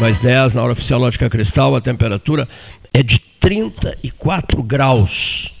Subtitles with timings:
[0.00, 2.48] Mais 10, na hora oficial Lógica Cristal, a temperatura
[2.92, 5.54] é de 34 graus.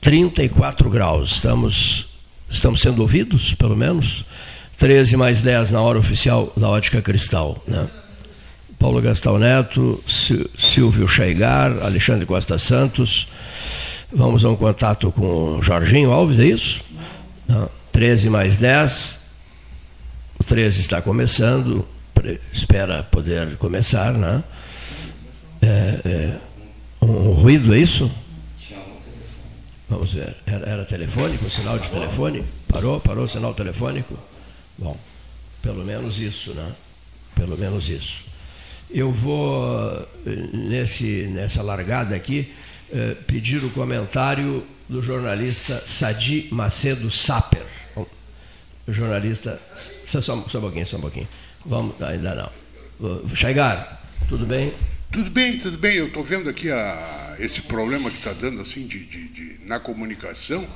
[0.00, 1.32] 34 graus.
[1.32, 2.06] Estamos,
[2.48, 4.24] estamos sendo ouvidos, pelo menos?
[4.78, 7.62] 13 mais 10 na hora oficial da Ótica Cristal.
[7.66, 7.88] Né?
[8.78, 10.02] Paulo Gastão Neto,
[10.56, 13.28] Silvio Chaigar, Alexandre Costa Santos.
[14.12, 16.82] Vamos a um contato com Jorginho Alves, é isso?
[17.46, 17.68] Não.
[17.92, 19.20] 13 mais 10.
[20.38, 21.84] O 13 está começando
[22.52, 24.42] espera poder começar, né?
[25.62, 26.36] É, é,
[27.02, 28.10] um ruído, é isso?
[29.88, 30.36] Vamos ver.
[30.46, 32.44] Era, era telefônico, um sinal de telefone?
[32.68, 33.00] Parou?
[33.00, 34.16] Parou o sinal telefônico?
[34.78, 34.96] Bom,
[35.60, 36.72] pelo menos isso, né?
[37.34, 38.22] Pelo menos isso.
[38.90, 40.06] Eu vou,
[40.52, 42.52] nesse, nessa largada aqui,
[42.92, 47.62] eh, pedir o comentário do jornalista Sadi Macedo Saper.
[48.88, 49.60] Jornalista.
[49.74, 51.28] Só, só um pouquinho, só um pouquinho.
[51.64, 53.28] Vamos, ainda não.
[53.34, 54.72] Chegar, tudo bem?
[55.12, 55.96] Tudo bem, tudo bem.
[55.96, 59.78] Eu estou vendo aqui a, esse problema que está dando assim de, de, de, na
[59.80, 60.66] comunicação.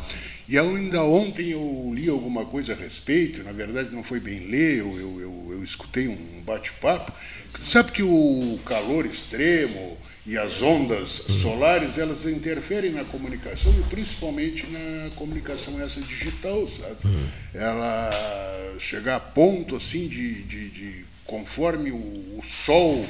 [0.47, 4.81] E ainda ontem eu li alguma coisa a respeito, na verdade não foi bem ler,
[4.81, 7.13] eu, eu, eu, eu escutei um bate-papo.
[7.49, 9.97] Sabe que o calor extremo
[10.27, 11.11] e as ondas
[11.43, 16.97] solares, elas interferem na comunicação e principalmente na comunicação essa digital, sabe?
[17.05, 17.27] Uhum.
[17.53, 18.11] Ela
[18.79, 21.97] chegar a ponto assim de, de, de conforme o,
[22.39, 23.05] o sol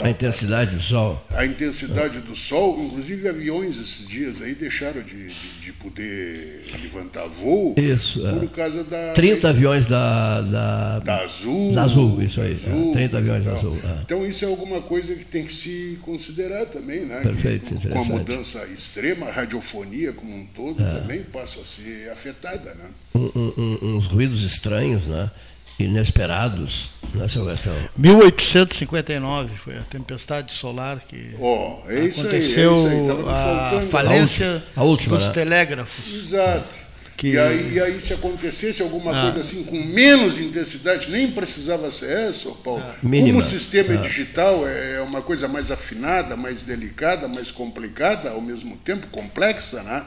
[0.00, 1.24] a intensidade do sol.
[1.30, 7.26] A intensidade do sol, inclusive aviões esses dias aí deixaram de, de, de poder levantar
[7.28, 7.74] voo.
[7.76, 8.20] Isso.
[8.20, 8.46] Por é.
[8.48, 9.12] causa da.
[9.12, 10.40] 30 aviões da.
[10.40, 11.72] Da, da Azul.
[11.72, 12.60] Da Azul, isso aí.
[12.66, 13.78] Azul, é, 30 aviões da Azul.
[13.84, 14.00] É.
[14.02, 17.20] Então isso é alguma coisa que tem que se considerar também, né?
[17.20, 21.00] Perfeito, que, Com a mudança extrema, a radiofonia como um todo é.
[21.00, 22.86] também passa a ser afetada, né?
[23.14, 25.30] Um, um, uns ruídos estranhos, né?
[25.78, 27.74] inesperados, né, seu Gastão?
[27.96, 34.82] 1859 foi a tempestade solar que oh, é aconteceu aí, é aí, a falência a
[34.82, 35.32] última, dos né?
[35.32, 36.14] telégrafos.
[36.14, 36.84] Exato.
[37.16, 37.28] Que...
[37.28, 39.32] E, aí, e aí, se acontecesse alguma ah.
[39.32, 42.82] coisa assim com menos intensidade, nem precisava ser essa, Paulo.
[42.84, 42.94] Ah.
[43.00, 44.02] Como o sistema ah.
[44.02, 50.04] digital é uma coisa mais afinada, mais delicada, mais complicada, ao mesmo tempo complexa, né?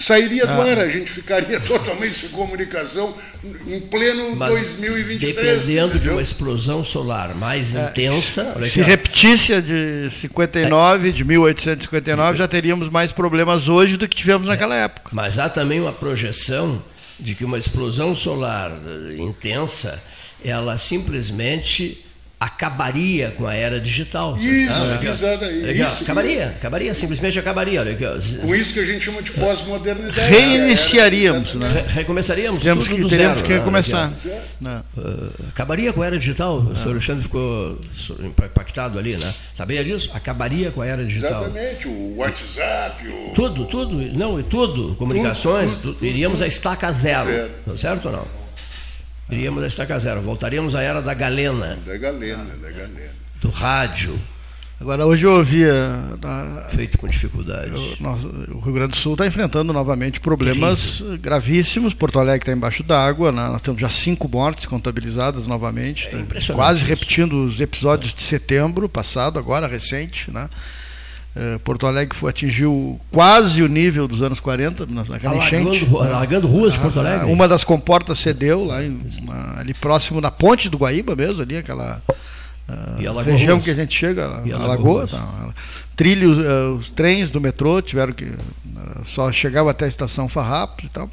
[0.00, 0.64] Sairia do ah.
[0.64, 3.14] ar, a gente ficaria totalmente sem comunicação
[3.66, 5.34] em pleno Mas 2023.
[5.36, 5.98] Dependendo entendeu?
[5.98, 8.56] de uma explosão solar mais é, intensa.
[8.66, 11.12] Se repetisse a de 59, é.
[11.12, 14.50] de 1859, já teríamos mais problemas hoje do que tivemos é.
[14.52, 15.10] naquela época.
[15.12, 16.82] Mas há também uma projeção
[17.18, 18.72] de que uma explosão solar
[19.18, 20.02] intensa,
[20.42, 22.06] ela simplesmente
[22.40, 24.34] acabaria com a era digital.
[24.38, 27.80] Isso, é, isso, acabaria, acabaria, simplesmente acabaria.
[27.80, 28.12] Olha aqui, ó.
[28.40, 30.20] Com isso que a gente chama de pós-modernidade.
[30.20, 31.68] Reiniciaríamos, né?
[31.68, 33.42] Re recomeçaríamos temos tudo que, do zero.
[33.42, 33.58] Que né?
[33.58, 34.10] recomeçar.
[34.58, 34.82] Né?
[34.96, 36.60] Uh, acabaria com a era digital.
[36.60, 37.78] O senhor Alexandre ficou
[38.24, 39.34] impactado ali, né?
[39.54, 40.10] Sabia disso?
[40.14, 41.44] Acabaria com a era digital.
[41.44, 43.32] Exatamente, o WhatsApp, o...
[43.34, 48.06] Tudo, tudo, não, e tudo, comunicações, tudo, tudo, tudo, iríamos a estaca zero, certo, certo
[48.06, 48.39] ou não?
[49.30, 51.78] Iríamos a estaca zero, voltaríamos à era da galena.
[51.86, 53.10] Da galena, da galena.
[53.40, 54.18] Do rádio.
[54.80, 55.70] Agora, hoje eu ouvia.
[56.70, 57.70] Feito com dificuldade.
[57.70, 61.92] O, Rio Grande do Sul está enfrentando novamente problemas gravíssimos.
[61.92, 63.30] Porto Alegre está embaixo d'água.
[63.30, 63.46] Né?
[63.48, 66.08] Nós temos já cinco mortes contabilizadas novamente.
[66.08, 66.88] É tá quase isso.
[66.88, 70.30] repetindo os episódios de setembro passado, agora, recente.
[70.30, 70.48] Né?
[71.34, 75.96] Eh, Porto Alegre foi, atingiu quase o nível dos anos 40, naquela alagando, enchente.
[75.96, 77.32] Alagando ruas de Porto ah, Alegre.
[77.32, 79.00] Uma das comportas cedeu, lá em,
[79.56, 82.02] ali próximo na ponte do Guaíba mesmo, ali, aquela.
[82.68, 85.50] a região que a gente chega, e a Lagoa, tá,
[85.94, 90.86] trilhos, uh, os trens do metrô tiveram que uh, só chegava até a estação Farrapos
[90.86, 91.08] e tal.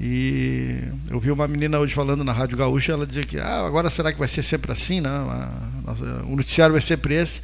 [0.00, 0.78] E
[1.10, 4.10] eu vi uma menina hoje falando na Rádio Gaúcha, ela dizia que ah, agora será
[4.10, 4.98] que vai ser sempre assim?
[4.98, 5.28] Não,
[6.26, 7.42] o noticiário vai ser sempre esse.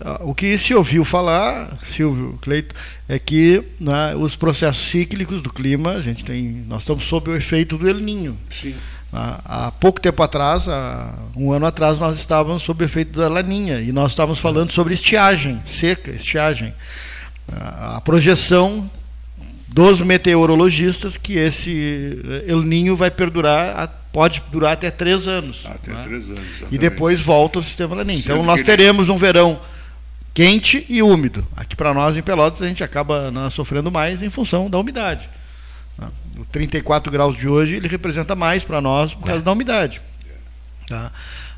[0.00, 2.74] Ah, o que se ouviu falar, Silvio Cleito,
[3.08, 7.36] é que né, os processos cíclicos do clima, a gente tem, nós estamos sob o
[7.36, 8.36] efeito do El Ninho.
[8.50, 8.74] Sim.
[9.12, 13.28] Há, há pouco tempo atrás, há um ano atrás, nós estávamos sob o efeito da
[13.28, 16.74] laninha e nós estávamos falando sobre estiagem, seca, estiagem.
[17.50, 18.90] A, a projeção
[19.68, 25.62] dos meteorologistas que esse El Ninho vai perdurar, pode durar até três anos.
[25.64, 26.02] Até né?
[26.02, 26.40] três anos.
[26.40, 26.74] Exatamente.
[26.74, 28.18] E depois volta o sistema laninha.
[28.18, 29.58] Então nós teremos um verão
[30.36, 31.46] quente e úmido.
[31.56, 35.26] Aqui para nós em Pelotas a gente acaba né, sofrendo mais em função da umidade.
[35.96, 36.08] Né?
[36.36, 39.42] O 34 graus de hoje ele representa mais para nós por causa é.
[39.42, 39.98] da umidade.
[40.86, 41.10] Tá?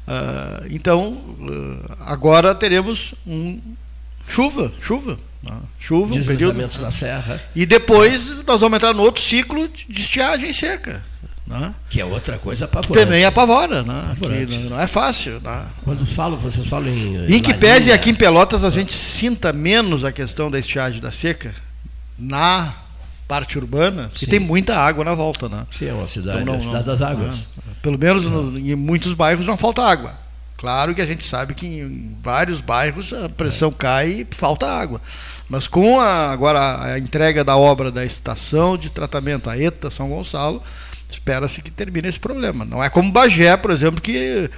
[0.07, 3.61] Uh, então uh, agora teremos um
[4.29, 5.59] chuva, chuva, né?
[5.81, 10.53] chuva, deslizamentos um na serra e depois nós vamos entrar no outro ciclo de estiagem
[10.53, 11.03] seca.
[11.49, 11.75] Né?
[11.89, 13.07] Que é outra coisa apavorante.
[13.07, 14.15] Também apavora, né?
[14.21, 15.41] Não, não, é fácil.
[15.43, 15.65] Né?
[15.83, 17.37] Quando falam, vocês falam em.
[17.37, 21.11] Em que pese aqui em Pelotas a gente sinta menos a questão da estiagem da
[21.11, 21.55] seca
[22.19, 22.75] na
[23.27, 25.67] parte urbana, que tem muita água na volta, né?
[25.71, 27.49] Sim, é uma cidade, então, não, é a cidade das águas.
[27.57, 27.73] Né?
[27.81, 30.15] Pelo menos no, em muitos bairros não falta água.
[30.59, 33.75] Claro que a gente sabe que em vários bairros a pressão é.
[33.79, 35.01] cai e falta água.
[35.49, 40.09] Mas com a, agora a entrega da obra da estação de tratamento, a ETA São
[40.09, 40.63] Gonçalo,
[41.11, 42.65] espera-se que termine esse problema.
[42.65, 44.51] Não é como Bagé, por exemplo, que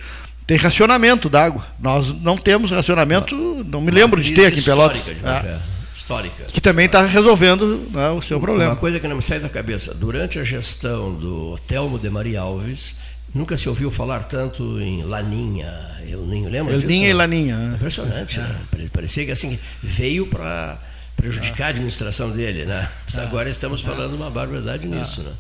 [0.46, 1.66] tem racionamento d'água.
[1.78, 5.04] Nós não temos racionamento, não me lembro de ter aqui em Pelotas.
[5.04, 5.48] De Bagé.
[5.48, 5.58] É.
[5.96, 6.44] Histórica.
[6.44, 8.72] Que também está resolvendo né, o seu problema.
[8.72, 12.40] Uma coisa que não me sai da cabeça: durante a gestão do Telmo de Maria
[12.40, 12.96] Alves,
[13.32, 15.72] nunca se ouviu falar tanto em Laninha.
[16.08, 16.90] Eu nem lembro disso.
[16.90, 17.56] e Laninha.
[17.56, 17.74] Né?
[17.76, 18.42] Impressionante, é.
[18.42, 18.88] né?
[18.92, 20.78] Parecia que assim veio para
[21.16, 22.88] prejudicar a administração dele, né?
[23.16, 23.20] É.
[23.20, 25.32] Agora estamos falando uma barbaridade nisso, né?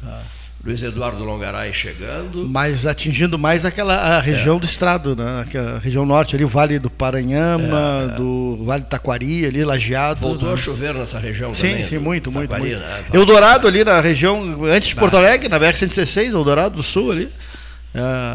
[0.62, 2.46] Luiz Eduardo Longaray chegando.
[2.46, 4.60] Mas atingindo mais aquela região é.
[4.60, 5.40] do estado, né?
[5.40, 8.16] Aquela região norte, ali, o Vale do Paranhama, é.
[8.16, 10.20] do Vale do Taquari, ali, Lajeado.
[10.20, 10.54] Voltou né?
[10.54, 11.84] a chover nessa região sim, também.
[11.84, 12.54] Sim, sim, muito, muito.
[12.58, 12.78] muito.
[12.78, 13.04] Né?
[13.12, 17.30] Eldorado ali na região, antes de Porto Alegre, na BR-116, Eldorado do Sul ali.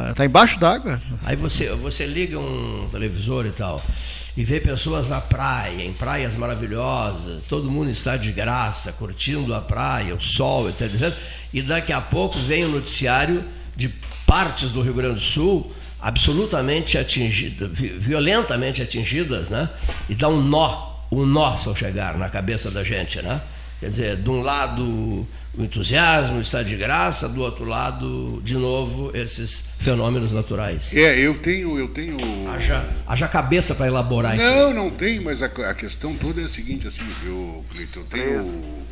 [0.09, 0.99] Está é, embaixo d'água.
[1.25, 3.81] Aí você, você liga um televisor e tal
[4.37, 9.61] e vê pessoas na praia, em praias maravilhosas, todo mundo está de graça, curtindo a
[9.61, 11.17] praia, o sol, etc, etc.
[11.53, 13.43] E daqui a pouco vem o noticiário
[13.75, 13.89] de
[14.25, 15.71] partes do Rio Grande do Sul
[16.01, 19.69] absolutamente atingidas, violentamente atingidas, né?
[20.09, 23.41] E dá um nó, um nó ao chegar na cabeça da gente, né?
[23.79, 29.15] Quer dizer, de um lado o entusiasmo, está de graça, do outro lado, de novo,
[29.15, 30.93] esses fenômenos naturais.
[30.95, 31.79] É, eu tenho.
[31.79, 32.17] Eu tenho...
[32.49, 34.55] Haja, haja cabeça para elaborar não, isso.
[34.55, 37.65] Não, não tem, mas a, a, questão toda é a seguinte, assim, eu,
[37.95, 38.85] eu tenho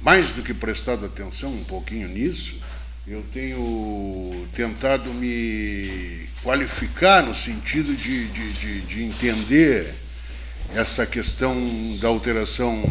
[0.00, 2.54] mais do que prestado atenção um pouquinho nisso,
[3.08, 9.94] eu tenho tentado me qualificar no sentido de, de, de, de entender
[10.74, 11.56] essa questão
[12.00, 12.82] da alteração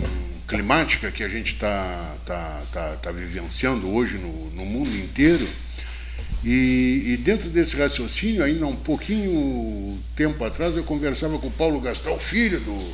[0.48, 5.48] climática que a gente está tá, tá, tá vivenciando hoje no, no mundo inteiro.
[6.44, 11.80] E, e, dentro desse raciocínio, ainda um pouquinho tempo atrás, eu conversava com o Paulo
[11.82, 12.94] Gastal, filho do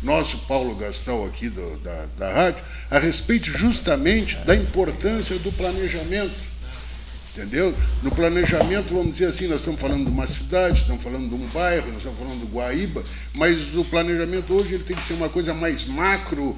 [0.00, 6.51] nosso Paulo Gastal aqui do, da, da rádio, a respeito justamente da importância do planejamento
[7.34, 7.74] Entendeu?
[8.02, 11.46] No planejamento, vamos dizer assim, nós estamos falando de uma cidade, estamos falando de um
[11.48, 13.02] bairro, nós estamos falando do Guaíba,
[13.34, 16.54] mas o planejamento hoje ele tem que ser uma coisa mais macro,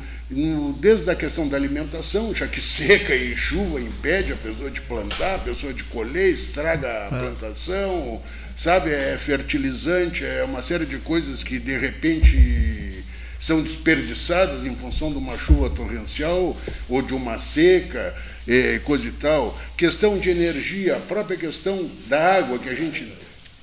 [0.80, 5.36] desde a questão da alimentação, já que seca e chuva impede a pessoa de plantar,
[5.36, 7.08] a pessoa de colher, estraga a é.
[7.08, 8.20] plantação,
[8.58, 8.90] sabe?
[8.90, 13.04] É fertilizante, é uma série de coisas que de repente
[13.40, 16.56] são desperdiçadas em função de uma chuva torrencial
[16.88, 18.14] ou de uma seca
[18.46, 23.12] é, coisa e tal, questão de energia, a própria questão da água, que a gente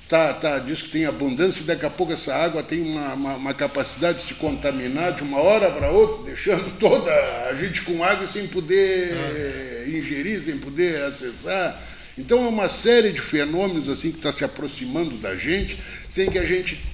[0.08, 3.34] tá, tá, diz que tem abundância, e daqui a pouco essa água tem uma, uma,
[3.34, 7.10] uma capacidade de se contaminar de uma hora para outra, deixando toda
[7.48, 9.88] a gente com água sem poder ah.
[9.88, 11.80] ingerir, sem poder acessar.
[12.18, 15.78] Então é uma série de fenômenos assim que está se aproximando da gente,
[16.10, 16.91] sem que a gente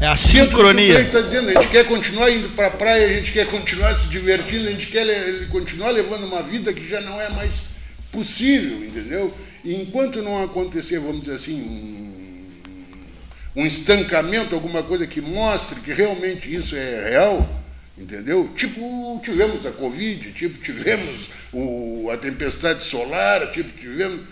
[0.00, 1.00] é a sincronia.
[1.00, 4.08] Está dizendo, a gente quer continuar indo para a praia, a gente quer continuar se
[4.08, 7.70] divertindo, a gente quer continuar levando uma vida que já não é mais
[8.10, 9.34] possível, entendeu?
[9.62, 15.92] E enquanto não acontecer, vamos dizer assim, um, um estancamento, alguma coisa que mostre que
[15.92, 17.62] realmente isso é real,
[17.98, 18.48] entendeu?
[18.56, 24.22] Tipo, tivemos a Covid, tipo, tivemos o, a tempestade solar, tipo, tivemos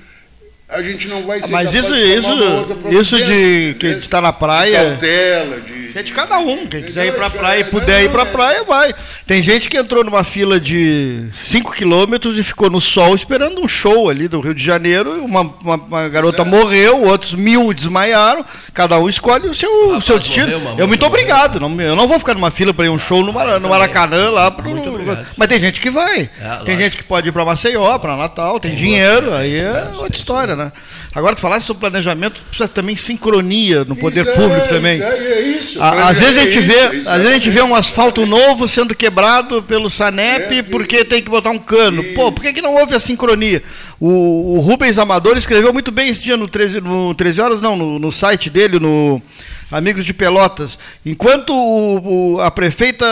[0.68, 2.28] a gente não vai ser Mas isso, isso,
[2.90, 4.78] isso de que está na praia.
[4.80, 6.66] De cautela, de, é de cada um.
[6.66, 8.94] Quem quiser ir para a praia e puder ir para a praia, vai.
[9.26, 13.66] Tem gente que entrou numa fila de 5 quilômetros e ficou no sol esperando um
[13.66, 15.24] show ali do Rio de Janeiro.
[15.24, 18.44] Uma, uma, uma garota morreu, outros mil desmaiaram.
[18.74, 20.60] Cada um escolhe o seu, o seu destino.
[20.60, 21.58] Morreu, eu muito obrigado.
[21.58, 24.30] Não, eu não vou ficar numa fila para ir um show no, Mar, no Maracanã
[24.30, 24.50] lá.
[24.50, 24.70] Pro,
[25.36, 26.30] mas tem gente que vai.
[26.40, 29.34] É, tem gente que pode ir para Maceió, para Natal, tem, tem dinheiro.
[29.34, 30.72] Aí é outra história, né?
[31.14, 35.02] Agora, tu falasse sobre planejamento, precisa também sincronia no poder isso público é, também.
[35.02, 38.26] É, isso, às vezes a gente vê, isso, às vezes a gente vê um asfalto
[38.26, 42.02] novo sendo quebrado pelo Sanep é, porque tem que botar um cano.
[42.14, 43.62] Pô, por que, que não houve a sincronia?
[43.98, 47.76] O, o Rubens Amador escreveu muito bem esse dia no 13, no 13 horas, não,
[47.76, 49.22] no, no site dele, no
[49.70, 53.06] amigos de Pelotas, enquanto o, o, a prefeita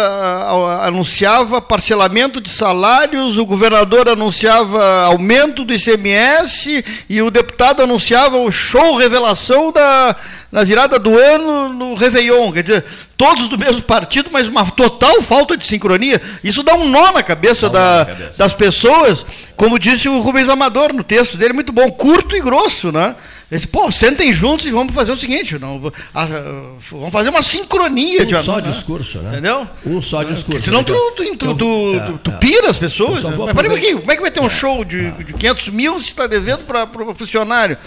[0.83, 8.51] anunciava parcelamento de salários, o governador anunciava aumento do ICMS e o deputado anunciava o
[8.51, 10.17] show revelação da,
[10.51, 12.51] na virada do ano no Réveillon.
[12.53, 12.85] Quer dizer,
[13.19, 16.21] todos do mesmo partido, mas uma total falta de sincronia.
[16.43, 18.39] Isso dá um nó na cabeça, da, na cabeça.
[18.39, 22.91] das pessoas, como disse o Rubens Amador no texto dele, muito bom, curto e grosso,
[22.91, 23.15] né?
[23.49, 26.27] Ele disse, pô, sentem juntos e vamos fazer o seguinte, não, a, a,
[26.91, 28.63] vamos fazer uma sincronia um de só né?
[28.63, 29.31] discurso, né?
[29.35, 29.69] Entendeu?
[29.87, 30.65] Um só discurso.
[30.65, 32.37] Senão tu, tu, tu, tu, é, tu é.
[32.39, 33.23] pira as pessoas.
[33.23, 33.31] Né?
[33.37, 34.51] Mas peraí aqui, como é que vai ter um é.
[34.51, 37.79] show de, de 500 mil se está devendo para o funcionário?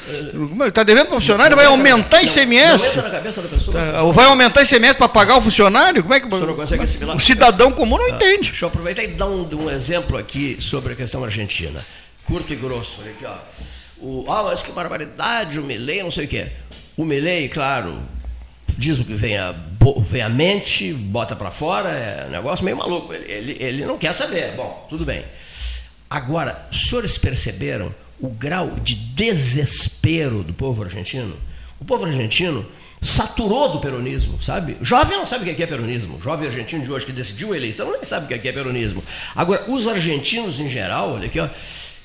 [0.65, 2.83] Está devendo para o funcionário, vai aumentar ICMS?
[2.83, 3.77] Não entra na cabeça da pessoa.
[3.77, 6.01] Tá, vai aumentar ICMS para pagar o funcionário?
[6.03, 8.47] Como é que o, o cidadão comum não entende?
[8.47, 11.85] Deixa eu aproveitar e dar um, um exemplo aqui sobre a questão argentina.
[12.23, 13.01] Curto e grosso.
[13.01, 13.35] Olha aqui, ó.
[14.01, 16.47] O, ah, mas que barbaridade, o Milley, não sei o quê.
[16.95, 17.99] O Milley, claro,
[18.77, 19.53] diz o que vem à,
[20.01, 23.13] vem à mente, bota para fora, é um negócio meio maluco.
[23.13, 24.53] Ele, ele, ele não quer saber.
[24.55, 25.23] Bom, tudo bem.
[26.09, 31.35] Agora, os senhores perceberam o grau de desespero do povo argentino?
[31.79, 32.65] O povo argentino
[33.01, 34.77] saturou do peronismo, sabe?
[34.81, 36.17] Jovem não sabe o que é peronismo.
[36.17, 39.03] O jovem argentino de hoje que decidiu a eleição nem sabe o que é peronismo.
[39.35, 41.47] Agora, os argentinos em geral, olha aqui, ó,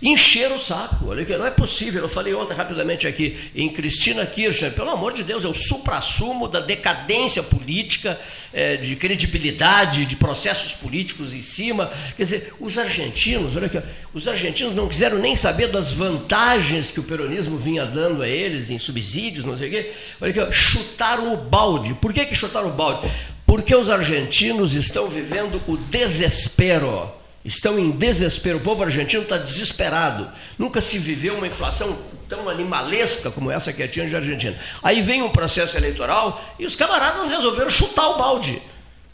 [0.04, 1.08] encher o saco.
[1.08, 2.02] Olha que não é possível.
[2.02, 4.72] Eu falei ontem rapidamente aqui em Cristina Kirchner.
[4.72, 8.18] Pelo amor de Deus, é o supra-sumo da decadência política,
[8.52, 11.90] é, de credibilidade, de processos políticos em cima.
[12.16, 13.80] Quer dizer, os argentinos, olha aqui,
[14.12, 18.68] os argentinos não quiseram nem saber das vantagens que o peronismo vinha dando a eles
[18.68, 19.92] em subsídios, não sei o quê.
[20.20, 21.94] Olha aqui, chutaram o balde.
[21.94, 23.10] Por que, que chutaram o balde?
[23.46, 28.58] Porque os argentinos estão vivendo o desespero estão em desespero.
[28.58, 30.30] O povo argentino está desesperado.
[30.58, 31.96] Nunca se viveu uma inflação
[32.28, 34.56] tão animalesca como essa que tinha de Argentina.
[34.82, 38.60] Aí vem um processo eleitoral e os camaradas resolveram chutar o balde.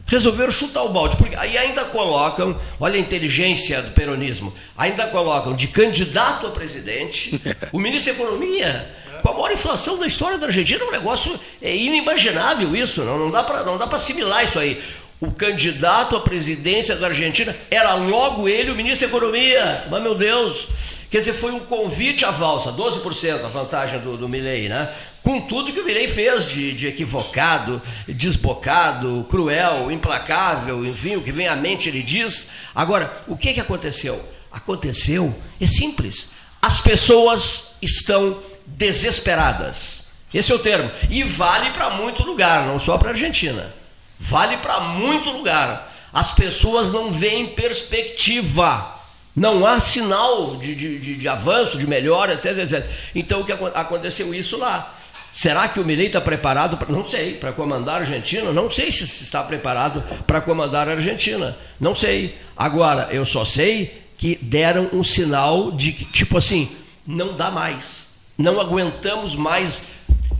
[0.07, 5.55] Resolveram chutar o balde, porque aí ainda colocam, olha a inteligência do peronismo, ainda colocam
[5.55, 7.41] de candidato a presidente
[7.73, 8.91] o ministro da Economia,
[9.23, 13.31] com a maior inflação da história da Argentina, um negócio é inimaginável isso, não, não
[13.31, 14.83] dá para assimilar isso aí
[15.21, 19.85] o candidato à presidência da Argentina era logo ele, o ministro da Economia.
[19.91, 20.69] Mas, meu Deus,
[21.11, 24.89] quer dizer, foi um convite à valsa, 12% a vantagem do, do Milley, né?
[25.23, 31.31] Com tudo que o Milley fez de, de, equivocado, desbocado, cruel, implacável, enfim, o que
[31.31, 32.49] vem à mente ele diz.
[32.75, 34.19] Agora, o que, que aconteceu?
[34.51, 36.31] Aconteceu, é simples,
[36.63, 40.09] as pessoas estão desesperadas.
[40.33, 40.91] Esse é o termo.
[41.11, 43.80] E vale para muito lugar, não só para a Argentina.
[44.21, 45.91] Vale para muito lugar.
[46.13, 48.97] As pessoas não veem perspectiva.
[49.35, 52.87] Não há sinal de, de, de, de avanço, de melhora, etc, etc.
[53.15, 54.95] Então, o que aconteceu isso lá?
[55.33, 56.77] Será que o Milei está preparado?
[56.89, 58.53] Não sei, para comandar a Argentina?
[58.53, 61.57] Não sei se está preparado para comandar a Argentina.
[61.79, 62.37] Não sei.
[62.57, 66.69] Agora, eu só sei que deram um sinal de que, tipo assim,
[67.07, 68.11] não dá mais.
[68.37, 69.85] Não aguentamos mais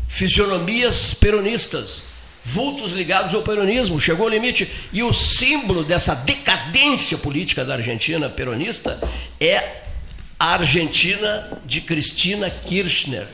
[0.09, 2.10] fisionomias peronistas
[2.45, 4.71] vultos ligados ao peronismo, chegou ao limite.
[4.93, 8.99] E o símbolo dessa decadência política da Argentina peronista
[9.41, 9.83] é
[10.39, 13.27] a Argentina de Cristina Kirchner.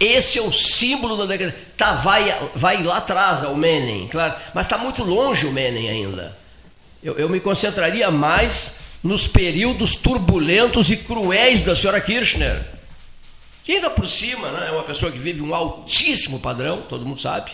[0.00, 1.60] Esse é o símbolo da decadência.
[1.76, 6.36] Tá, vai, vai lá atrás ao Menem, claro, mas está muito longe o Menem ainda.
[7.02, 12.64] Eu, eu me concentraria mais nos períodos turbulentos e cruéis da senhora Kirchner,
[13.64, 17.20] que ainda por cima né, é uma pessoa que vive um altíssimo padrão, todo mundo
[17.20, 17.50] sabe,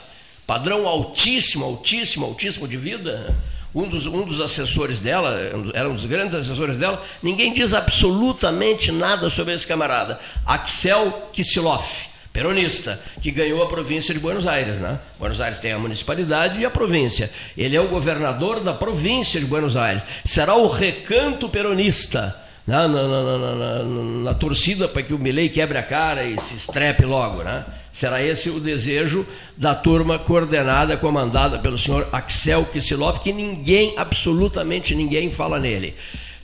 [0.48, 3.36] padrão altíssimo, altíssimo, altíssimo de vida.
[3.74, 5.38] Um dos, um dos assessores dela,
[5.74, 10.18] era um dos grandes assessores dela, ninguém diz absolutamente nada sobre esse camarada.
[10.46, 14.80] Axel Kicillof, peronista, que ganhou a província de Buenos Aires.
[14.80, 14.98] Né?
[15.18, 17.30] Buenos Aires tem a municipalidade e a província.
[17.54, 20.02] Ele é o governador da província de Buenos Aires.
[20.24, 22.34] Será o recanto peronista
[22.66, 27.04] na, na, na, na torcida para que o Milley quebre a cara e se estrepe
[27.04, 27.42] logo.
[27.42, 27.66] Né?
[27.98, 29.26] Será esse o desejo
[29.56, 35.96] da turma coordenada, comandada pelo senhor Axel Kisilov, que ninguém, absolutamente ninguém, fala nele.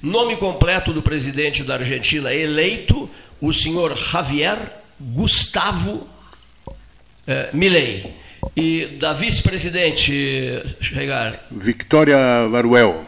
[0.02, 3.08] Nome completo do presidente da Argentina eleito,
[3.40, 4.58] o senhor Javier
[4.98, 6.08] Gustavo
[7.24, 8.12] eh, Milley.
[8.56, 11.40] E da vice-presidente, chegar.
[11.52, 13.06] Victoria Varuel.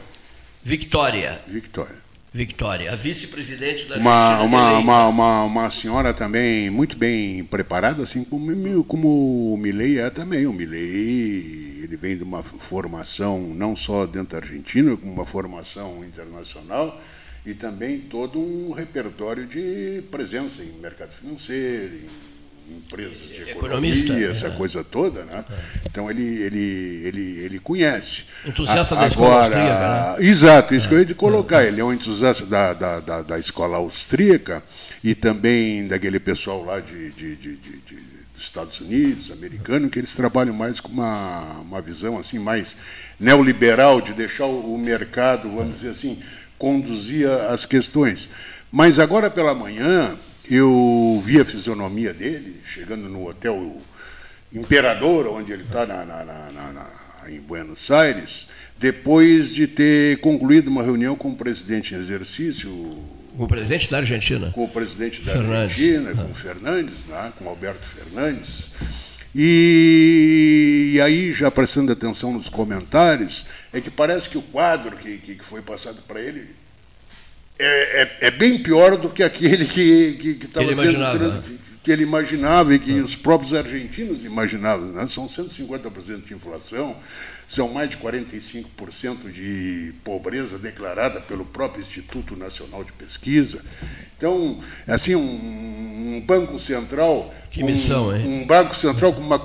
[0.62, 1.41] Victoria.
[1.49, 2.06] Victoria.
[2.37, 8.23] Victoria, a vice-presidente da uma, uma, uma, uma, uma, senhora também muito bem preparada, assim
[8.23, 10.47] como, como o Milley é também.
[10.47, 16.05] O Milley ele vem de uma formação não só dentro da Argentina, como uma formação
[16.05, 17.00] internacional
[17.47, 22.25] e também todo um repertório de presença em mercado financeiro, em
[22.71, 24.51] empresas de Economista, economia, essa é.
[24.51, 25.45] coisa toda, né?
[25.85, 28.25] Então ele, ele, ele, ele conhece.
[28.45, 30.27] Entusiasta a, da escola austríaca, né?
[30.27, 30.89] Exato, isso é.
[30.89, 31.65] que eu ia te colocar.
[31.65, 34.63] Ele é um entusiasta da, da, da, da, escola austríaca
[35.03, 40.15] e também daquele pessoal lá de, de, de, de dos Estados Unidos, americano, que eles
[40.15, 42.77] trabalham mais com uma, uma visão assim mais
[43.19, 46.23] neoliberal de deixar o mercado, vamos dizer assim,
[46.59, 48.29] conduzir as questões.
[48.71, 50.15] Mas agora pela manhã,
[50.50, 53.81] eu vi a fisionomia dele, chegando no hotel
[54.53, 55.87] Imperador, onde ele está
[57.29, 58.49] em Buenos Aires,
[58.79, 62.91] depois de ter concluído uma reunião com o presidente em exercício.
[63.37, 64.50] Com o presidente da Argentina.
[64.53, 65.79] Com o presidente da Fernandes.
[65.79, 68.71] Argentina, com o Fernandes, né, com Alberto Fernandes.
[69.35, 75.19] E, e, aí, já prestando atenção nos comentários, é que parece que o quadro que,
[75.19, 76.49] que foi passado para ele
[77.59, 81.43] é, é, é, bem pior do que aquele que estava sendo imaginava.
[81.87, 84.87] Que ele imaginava e que os próprios argentinos imaginavam.
[84.87, 85.07] Né?
[85.07, 86.97] São 150% de inflação,
[87.47, 93.61] são mais de 45% de pobreza declarada pelo próprio Instituto Nacional de Pesquisa.
[94.19, 97.33] Então, assim, um, um banco central.
[97.52, 98.26] Que missão, um, hein?
[98.26, 99.37] Um banco central com uma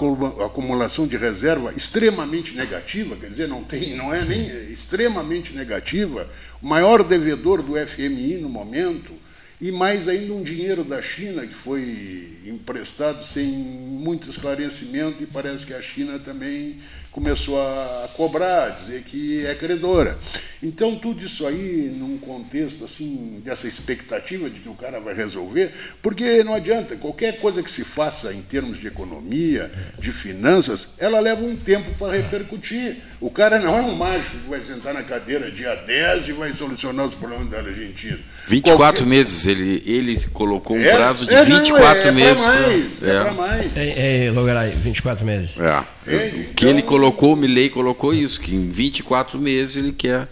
[0.44, 6.28] acumulação de reserva extremamente negativa, quer dizer, não, tem, não é nem extremamente negativa,
[6.60, 9.14] o maior devedor do FMI no momento,
[9.62, 15.68] e mais ainda um dinheiro da China que foi emprestado sem muito esclarecimento, e parece
[15.68, 16.78] que a China também
[17.12, 20.18] começou a cobrar, dizer que é credora.
[20.64, 25.72] Então, tudo isso aí, num contexto assim, dessa expectativa de que o cara vai resolver,
[26.02, 31.20] porque não adianta, qualquer coisa que se faça em termos de economia, de finanças, ela
[31.20, 32.98] leva um tempo para repercutir.
[33.20, 36.54] O cara não é um mágico que vai sentar na cadeira dia 10 e vai
[36.54, 38.20] solucionar os problemas da Argentina.
[38.48, 39.06] 24 qualquer...
[39.06, 42.44] meses, ele, ele colocou um é, prazo de é, 24 não, é, meses.
[42.44, 43.78] É para mais, é, é para mais.
[43.78, 45.60] É, é, Logaray, 24 meses.
[45.60, 45.84] É.
[46.06, 46.54] É, então...
[46.56, 50.28] que ele colocou, o Milley colocou isso, que em 24 meses ele quer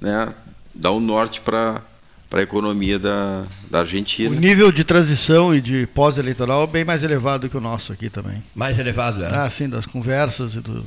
[0.00, 0.28] né,
[0.74, 1.82] dar o um norte para
[2.28, 4.34] para a economia da, da Argentina.
[4.34, 8.10] O nível de transição e de pós-eleitoral é bem mais elevado que o nosso aqui
[8.10, 8.42] também.
[8.52, 9.28] Mais elevado, é?
[9.32, 10.84] Ah, sim, das conversas e do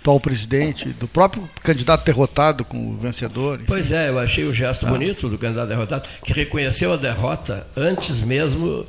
[0.00, 3.56] atual presidente, do próprio candidato derrotado com o vencedor.
[3.56, 3.64] Enfim.
[3.66, 4.90] Pois é, eu achei o gesto ah.
[4.90, 8.86] bonito do candidato derrotado, que reconheceu a derrota antes mesmo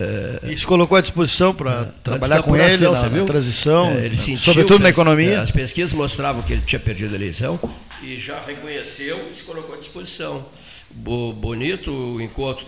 [0.00, 4.06] é, e se colocou à disposição para é, trabalhar com ele na, na transição, é,
[4.06, 5.32] ele sentiu sobretudo na economia.
[5.32, 7.60] É, as pesquisas mostravam que ele tinha perdido a eleição
[8.02, 10.46] e já reconheceu e se colocou à disposição.
[10.92, 12.64] Bonito o encontro,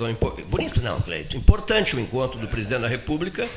[0.49, 3.49] bonito não, Cleito, importante o encontro do presidente da República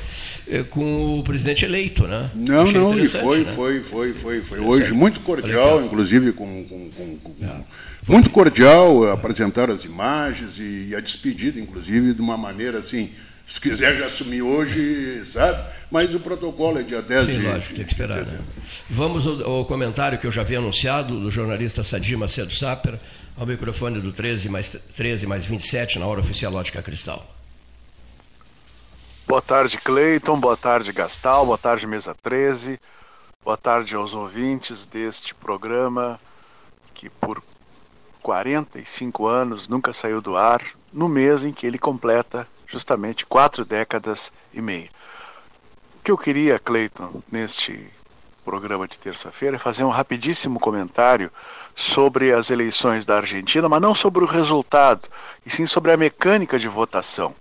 [0.48, 2.32] eh, com o presidente eleito, né?
[2.34, 3.52] Não, Achei não, e foi, né?
[3.52, 7.60] foi, foi, foi, foi hoje muito cordial, inclusive com, com, com, com é.
[8.08, 13.10] muito cordial, apresentaram as imagens e a despedida, inclusive, de uma maneira assim,
[13.46, 15.64] se quiser já assumir hoje, sabe?
[15.90, 18.24] Mas o protocolo é dia 10 Sim, de lógico, tem que esperar.
[18.24, 18.40] Né?
[18.90, 22.98] Vamos ao, ao, comentário que eu já havia anunciado do jornalista Sadir Macedo Saper,
[23.36, 27.24] ao microfone do 13 mais, 13 mais 27 na hora oficial Lógica Cristal.
[29.28, 30.38] Boa tarde, Cleiton.
[30.38, 31.46] Boa tarde, Gastal.
[31.46, 32.80] Boa tarde, Mesa 13.
[33.44, 36.18] Boa tarde aos ouvintes deste programa
[36.94, 37.42] que por
[38.22, 44.32] 45 anos nunca saiu do ar, no mês em que ele completa justamente quatro décadas
[44.52, 44.90] e meia.
[45.98, 47.90] O que eu queria, Cleiton, neste
[48.44, 51.32] programa de terça-feira é fazer um rapidíssimo comentário
[51.74, 55.08] sobre as eleições da Argentina, mas não sobre o resultado,
[55.44, 57.34] e sim sobre a mecânica de votação.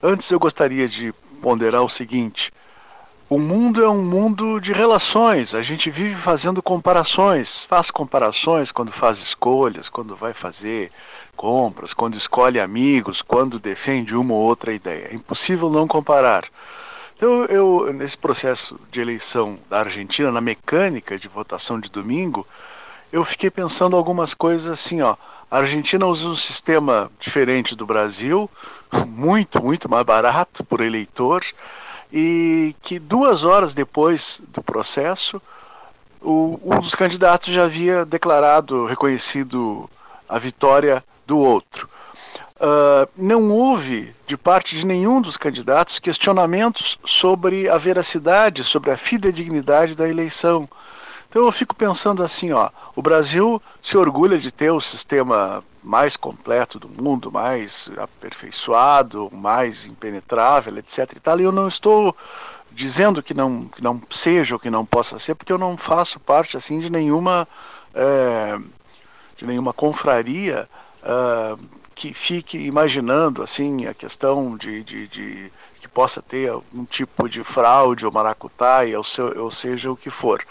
[0.00, 2.52] Antes eu gostaria de ponderar o seguinte:
[3.28, 8.92] o mundo é um mundo de relações, a gente vive fazendo comparações, faz comparações quando
[8.92, 10.92] faz escolhas, quando vai fazer
[11.34, 15.08] compras, quando escolhe amigos, quando defende uma ou outra ideia.
[15.10, 16.44] É impossível não comparar.
[17.16, 22.46] Então, eu, nesse processo de eleição da Argentina, na mecânica de votação de domingo,
[23.12, 25.16] eu fiquei pensando algumas coisas assim, ó.
[25.50, 28.48] A Argentina usa um sistema diferente do Brasil,
[29.06, 31.42] muito, muito mais barato por eleitor,
[32.12, 35.40] e que duas horas depois do processo,
[36.20, 39.88] o, um dos candidatos já havia declarado, reconhecido
[40.28, 41.88] a vitória do outro.
[42.56, 48.96] Uh, não houve, de parte de nenhum dos candidatos, questionamentos sobre a veracidade, sobre a
[48.96, 50.66] fidedignidade da eleição.
[51.28, 56.16] Então eu fico pensando assim, ó, o Brasil se orgulha de ter o sistema mais
[56.16, 61.12] completo do mundo, mais aperfeiçoado, mais impenetrável, etc.
[61.16, 62.16] E, tal, e eu não estou
[62.70, 66.20] dizendo que não, que não seja ou que não possa ser, porque eu não faço
[66.20, 67.48] parte assim de nenhuma
[67.94, 68.58] é,
[69.36, 70.68] de nenhuma confraria
[71.02, 71.58] uh,
[71.94, 77.42] que fique imaginando assim a questão de, de, de, que possa ter algum tipo de
[77.42, 80.42] fraude ou maracutaia, ou, seu, ou seja o que for.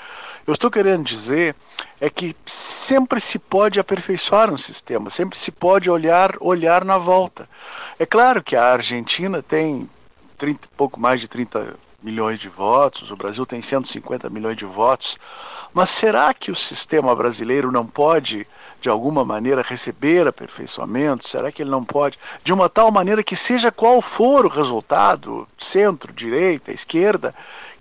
[0.47, 1.55] Eu estou querendo dizer
[1.99, 7.49] é que sempre se pode aperfeiçoar um sistema, sempre se pode olhar olhar na volta.
[7.97, 9.89] É claro que a Argentina tem
[10.37, 15.17] 30, pouco mais de 30 milhões de votos, o Brasil tem 150 milhões de votos,
[15.73, 18.47] mas será que o sistema brasileiro não pode
[18.79, 21.27] de alguma maneira receber aperfeiçoamento?
[21.27, 25.47] Será que ele não pode, de uma tal maneira que seja qual for o resultado,
[25.57, 27.33] centro, direita, esquerda,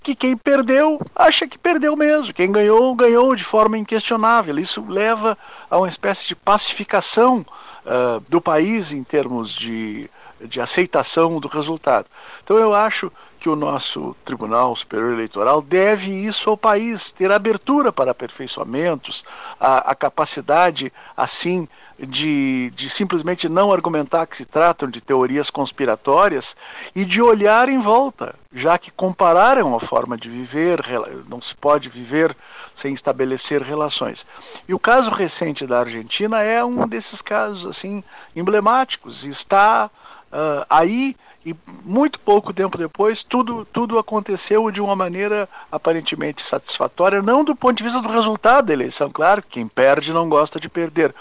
[0.04, 4.58] que quem perdeu acha que perdeu mesmo, quem ganhou, ganhou de forma inquestionável.
[4.58, 5.36] Isso leva
[5.70, 7.44] a uma espécie de pacificação
[7.86, 10.10] uh, do país em termos de,
[10.42, 12.06] de aceitação do resultado.
[12.42, 17.90] Então eu acho que o nosso Tribunal Superior Eleitoral deve isso ao país, ter abertura
[17.90, 19.24] para aperfeiçoamentos,
[19.58, 21.66] a, a capacidade, assim,
[21.98, 26.56] de, de simplesmente não argumentar que se tratam de teorias conspiratórias
[26.94, 30.80] e de olhar em volta, já que comparar é uma forma de viver,
[31.28, 32.36] não se pode viver
[32.74, 34.26] sem estabelecer relações.
[34.68, 38.02] E o caso recente da Argentina é um desses casos assim
[38.34, 39.90] emblemáticos, está
[40.32, 41.54] uh, aí e
[41.84, 47.76] muito pouco tempo depois tudo, tudo aconteceu de uma maneira aparentemente satisfatória, não do ponto
[47.76, 51.14] de vista do resultado da eleição, claro, quem perde não gosta de perder,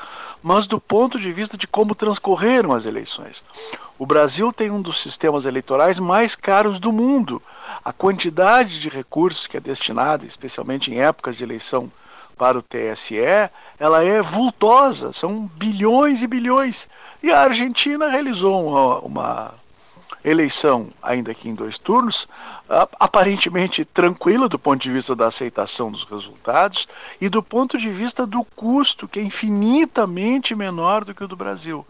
[0.43, 3.43] mas do ponto de vista de como transcorreram as eleições.
[3.97, 7.41] O Brasil tem um dos sistemas eleitorais mais caros do mundo.
[7.83, 11.89] A quantidade de recursos que é destinada, especialmente em épocas de eleição
[12.37, 13.15] para o TSE,
[13.79, 16.89] ela é vultosa, são bilhões e bilhões.
[17.21, 19.53] E a Argentina realizou uma, uma
[20.23, 22.27] eleição, ainda que em dois turnos,
[22.99, 26.87] aparentemente tranquila do ponto de vista da aceitação dos resultados
[27.19, 31.35] e do ponto de vista do custo, que é infinitamente menor do que o do
[31.35, 31.85] Brasil.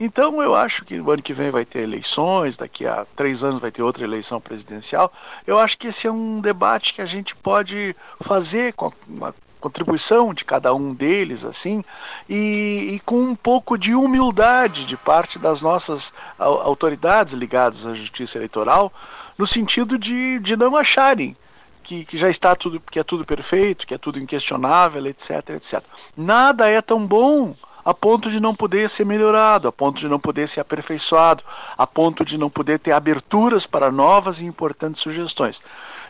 [0.00, 3.60] Então, eu acho que o ano que vem vai ter eleições, daqui a três anos
[3.60, 5.12] vai ter outra eleição presidencial.
[5.46, 10.34] Eu acho que esse é um debate que a gente pode fazer com uma contribuição
[10.34, 11.84] de cada um deles, assim,
[12.28, 18.38] e, e, com um pouco de humildade de parte das nossas autoridades ligadas à justiça
[18.38, 18.92] eleitoral,
[19.38, 21.36] no sentido de, de não acharem
[21.82, 25.82] que, que já está tudo, que é tudo perfeito, que é tudo inquestionável, etc, etc.
[26.16, 30.18] Nada é tão bom a ponto de não poder ser melhorado, a ponto de não
[30.18, 31.42] poder ser aperfeiçoado,
[31.76, 35.62] a ponto de não poder ter aberturas para novas e importantes sugestões.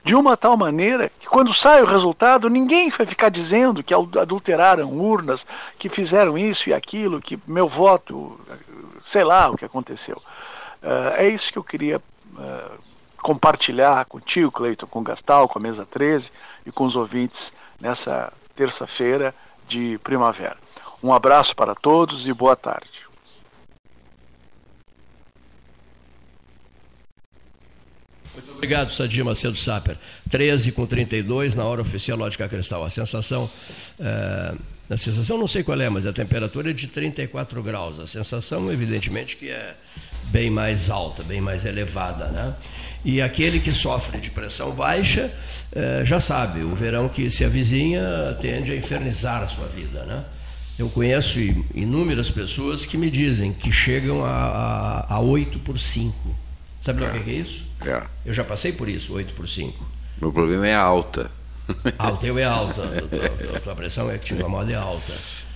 [0.05, 4.91] De uma tal maneira que quando sai o resultado, ninguém vai ficar dizendo que adulteraram
[4.91, 5.47] urnas,
[5.79, 8.39] que fizeram isso e aquilo, que meu voto,
[9.05, 10.21] sei lá o que aconteceu.
[10.83, 12.79] Uh, é isso que eu queria uh,
[13.23, 16.33] compartilhar contigo, Cleiton, com o Gastal, com a mesa 13
[16.67, 19.33] e com os ouvintes nessa terça-feira
[19.69, 20.57] de primavera.
[21.01, 23.12] Um abraço para todos e boa tarde.
[28.35, 29.97] Muito obrigado, Sadia Macedo Saper.
[30.31, 32.85] 13 com 32 na hora oficial Lógica Cristal.
[32.85, 33.51] A sensação,
[34.01, 34.55] é,
[34.89, 38.01] a sensação não sei qual é, mas a temperatura é de 34 graus.
[38.01, 39.77] A sensação, evidentemente, que é
[40.25, 42.55] bem mais alta, bem mais elevada, né?
[43.05, 45.31] E aquele que sofre de pressão baixa
[45.73, 50.25] é, já sabe, o verão que se avizinha tende a infernizar a sua vida, né?
[50.79, 51.39] Eu conheço
[51.75, 56.35] inúmeras pessoas que me dizem que chegam a, a, a 8 por 5.
[56.81, 57.09] Sabe é.
[57.09, 57.72] o que é isso?
[57.87, 58.03] É.
[58.25, 59.91] Eu já passei por isso, 8 por 5.
[60.21, 61.31] Meu problema é alta.
[61.99, 62.83] Ah, o teu é alta.
[63.57, 65.13] A tua pressão é que te incomoda é alta.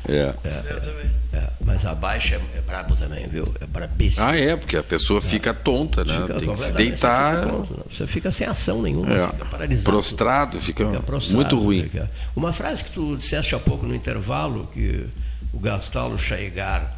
[0.09, 0.35] É.
[0.45, 3.45] é, é, é mas a baixa é, é brabo também, viu?
[3.61, 4.25] É brabíssimo.
[4.25, 6.15] Ah, é, porque a pessoa fica tonta, né?
[6.15, 7.35] Fica, Tem que se deitar.
[7.35, 9.29] Você fica, tonto, você fica, sem ação nenhuma, é.
[9.29, 9.91] fica paralisado.
[9.91, 11.83] Prostrado, fica, fica prostrado, muito ruim.
[11.83, 12.11] Fica...
[12.37, 15.07] Uma frase que tu disseste há pouco no intervalo, que
[15.53, 16.96] o Gastalo Chaigar,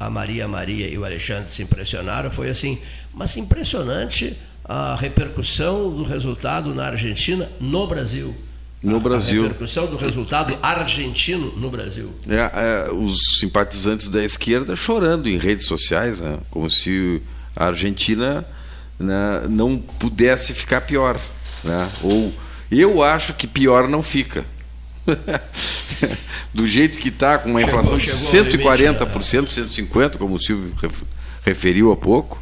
[0.00, 2.80] a Maria Maria e o Alexandre se impressionaram, foi assim,
[3.12, 4.34] mas impressionante
[4.64, 8.34] a repercussão do resultado na Argentina no Brasil.
[8.82, 9.40] no a, Brasil.
[9.40, 12.14] A repercussão do resultado argentino no Brasil.
[12.26, 16.38] É, é, os simpatizantes da esquerda chorando em redes sociais, né?
[16.48, 17.20] como se
[17.54, 18.46] a Argentina
[18.98, 21.20] né, não pudesse ficar pior.
[21.62, 21.90] Né?
[22.02, 22.32] Ou
[22.70, 24.46] eu acho que pior não fica.
[26.52, 30.74] Do jeito que está, com uma inflação chegou, de 140%, 150%, como o Silvio
[31.42, 32.40] referiu há pouco,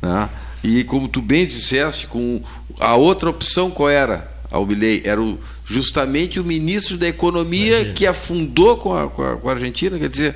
[0.00, 0.28] né?
[0.62, 2.42] e como tu bem disseste, com
[2.78, 4.30] a outra opção qual era?
[4.50, 7.94] Ao Milley, era o, justamente o ministro da Economia Imagina.
[7.94, 10.34] que afundou com a, com a, com a Argentina, quer dizer,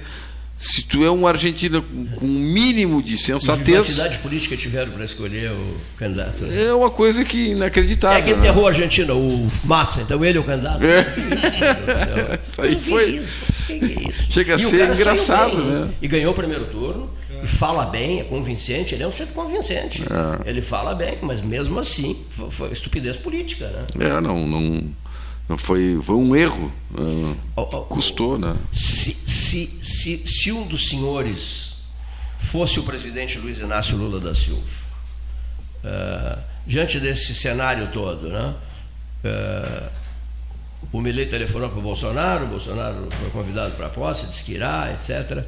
[0.65, 3.87] se tu é um argentino com um mínimo de sensatez.
[3.87, 6.45] Que cidade política tiveram para escolher o candidato?
[6.45, 6.65] Né?
[6.65, 8.19] É uma coisa que inacreditável.
[8.19, 8.69] É que enterrou né?
[8.69, 10.83] a Argentina, o Massa, então ele é o candidato.
[10.83, 12.41] É.
[12.43, 13.23] Isso aí foi.
[14.31, 15.91] Chega a ser engraçado, bem, né?
[16.01, 17.11] E ganhou o primeiro turno,
[17.43, 20.03] e fala bem, é convincente, ele é um sujeito convincente.
[20.03, 20.49] É.
[20.49, 24.07] Ele fala bem, mas mesmo assim, foi, foi estupidez política, né?
[24.07, 24.83] É, não, não
[25.57, 26.73] foi, foi um erro.
[26.93, 28.57] Uh, oh, custou, né?
[28.73, 31.77] Se, se, se, se um dos senhores
[32.39, 34.63] fosse o presidente Luiz Inácio Lula da Silva,
[35.85, 38.55] uh, diante desse cenário todo, né?
[39.25, 40.05] Uh,
[40.93, 44.53] o Milei telefonou para o Bolsonaro, o Bolsonaro foi convidado para a posse, disse que
[44.53, 45.45] irá, etc.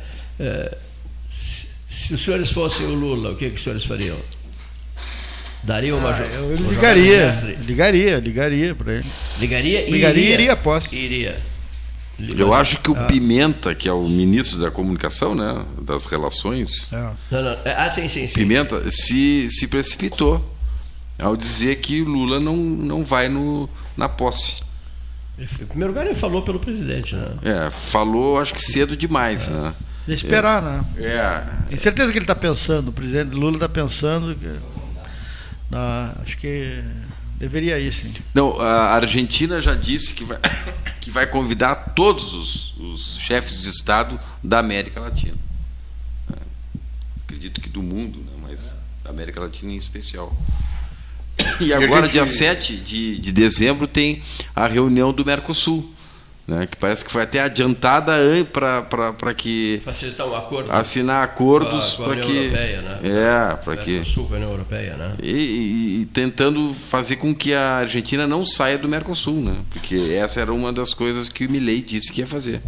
[1.29, 4.17] Se, se os senhores fossem o Lula, o que, que os senhores fariam?
[5.67, 6.13] Daria uma.
[6.13, 7.31] Ah, eu ligaria,
[7.67, 9.07] ligaria, ligaria para ele.
[9.41, 10.95] Ligaria e ligaria, iria, iria posse.
[10.95, 11.37] Iria.
[12.39, 13.05] Eu acho que o ah.
[13.05, 16.91] Pimenta, que é o ministro da comunicação, né, das relações.
[16.93, 16.97] É.
[17.33, 17.51] Não, não.
[17.65, 18.35] É, ah, sim, sim, sim.
[18.35, 20.57] Pimenta se, se precipitou
[21.19, 24.63] ao dizer que Lula não, não vai no, na posse.
[25.37, 27.29] Em primeiro lugar, ele falou pelo presidente, né?
[27.43, 29.51] É, falou, acho que cedo demais, é.
[29.51, 29.75] né?
[30.07, 30.65] De esperar, é.
[30.65, 30.85] né?
[31.01, 31.71] É.
[31.71, 34.35] Tem certeza que ele está pensando, o presidente Lula está pensando.
[34.37, 34.76] Que
[36.23, 36.83] acho que
[37.39, 38.15] deveria ir, sim.
[38.35, 40.39] Não, a Argentina já disse que vai,
[41.01, 45.37] que vai convidar todos os, os chefes de Estado da América Latina.
[46.33, 46.37] É,
[47.25, 50.37] acredito que do mundo, né, mas da América Latina em especial.
[51.61, 54.23] E agora, dia 7 de, de dezembro, tem
[54.55, 55.95] a reunião do Mercosul
[56.47, 58.13] né, que parece que foi até adiantada
[58.53, 63.01] para que facilitar um acordo assinar acordos para que Europeia, né?
[63.03, 65.15] é para que Mercosul, União Europeia, né?
[65.21, 69.57] E, e, e, tentando fazer com que a Argentina não saia do Mercosul, né?
[69.71, 72.61] Porque essa era uma das coisas que o Milei disse que ia fazer.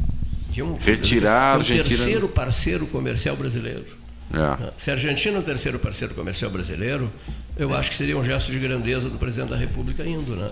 [0.60, 1.84] Um, Retirar a Argentina.
[1.84, 3.84] O terceiro parceiro comercial brasileiro.
[4.32, 4.72] É.
[4.76, 7.12] Se a Argentina é o terceiro parceiro comercial brasileiro,
[7.56, 10.50] eu acho que seria um gesto de grandeza do presidente da República indo, né?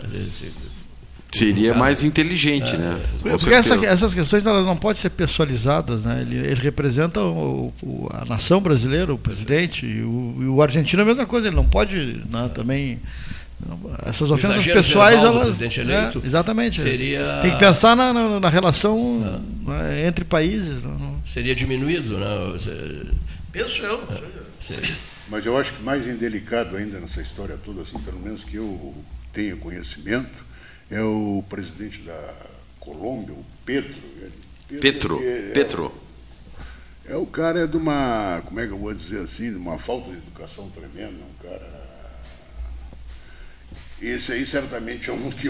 [1.36, 3.00] Seria mais inteligente, é, né?
[3.22, 6.22] Porque essa, essas questões elas não podem ser pessoalizadas, né?
[6.22, 11.02] Ele, ele representa o, o, a nação brasileira, o presidente, e o, e o argentino
[11.02, 13.00] é a mesma coisa, ele não pode né, também.
[14.04, 15.60] Essas ofensas pessoais, elas.
[15.60, 16.80] É, eleito exatamente.
[16.80, 17.38] Seria...
[17.40, 20.82] Tem que pensar na, na, na relação né, entre países.
[20.82, 21.20] Não...
[21.24, 22.26] Seria diminuído, né?
[23.50, 24.02] Penso eu.
[24.70, 24.88] É,
[25.28, 28.94] Mas eu acho que mais indelicado ainda nessa história toda, assim, pelo menos que eu
[29.32, 30.45] tenha conhecimento,
[30.90, 32.34] é o presidente da
[32.78, 33.94] Colômbia, o Pedro.
[34.68, 34.80] Pedro.
[34.80, 35.22] Petro.
[35.22, 35.92] É, Petro.
[37.06, 39.56] É, é, o cara é de uma, como é que eu vou dizer assim, de
[39.56, 41.86] uma falta de educação tremenda, um cara.
[44.00, 45.48] Esse aí certamente é um que,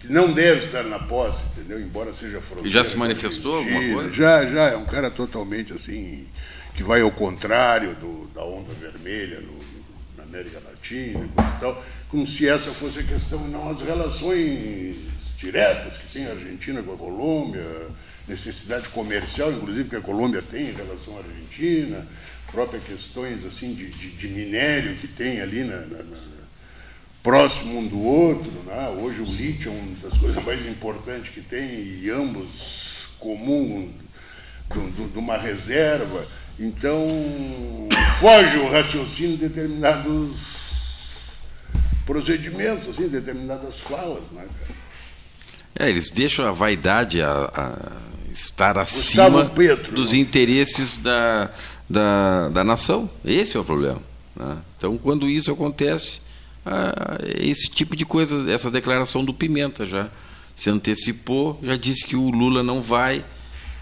[0.00, 1.80] que não deve estar na posse, entendeu?
[1.80, 2.68] Embora seja fronteira.
[2.68, 4.12] E já se manifestou alguma coisa?
[4.12, 6.26] Já, já, é um cara totalmente assim,
[6.74, 9.58] que vai ao contrário do, da onda vermelha no,
[10.16, 14.96] na América Latina e tal como se essa fosse a questão, não as relações
[15.38, 17.64] diretas que tem a Argentina com a Colômbia,
[18.28, 22.06] necessidade comercial, inclusive que a Colômbia tem em relação à Argentina,
[22.50, 26.16] próprias questões assim de, de, de minério que tem ali na, na, na,
[27.22, 28.52] próximo um do outro.
[28.66, 28.88] Né?
[29.00, 33.90] Hoje o lítio é uma das coisas mais importantes que tem e ambos comum
[34.70, 36.26] de uma reserva.
[36.60, 37.08] Então,
[38.20, 40.61] foge o raciocínio de determinados
[42.06, 44.82] procedimentos, assim, determinadas falas, né, cara?
[45.78, 50.18] É, eles deixam a vaidade a, a estar acima Petro, dos não?
[50.18, 51.50] interesses da,
[51.88, 53.10] da, da nação.
[53.24, 54.00] Esse é o problema.
[54.36, 54.58] Né?
[54.76, 56.20] Então, quando isso acontece,
[56.64, 60.10] ah, esse tipo de coisa, essa declaração do Pimenta já
[60.54, 63.24] se antecipou, já disse que o Lula não vai.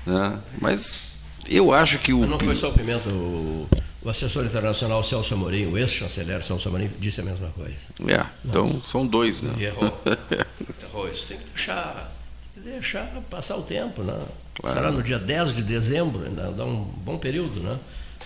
[0.07, 0.39] Né?
[0.61, 1.01] Mas
[1.49, 2.21] eu acho que o.
[2.21, 3.69] Mas não foi só o Pimenta, o
[4.03, 7.77] o assessor internacional Celso Amorim, o ex-chanceler Celso Amorim, disse a mesma coisa.
[8.09, 9.53] É, então são dois, né?
[9.59, 10.01] E errou.
[10.83, 11.27] errou isso.
[11.27, 12.13] Tem que deixar,
[12.55, 14.19] tem que deixar passar o tempo, né?
[14.55, 14.77] Claro.
[14.77, 17.79] Será no dia 10 de dezembro, ainda dá um bom período, né?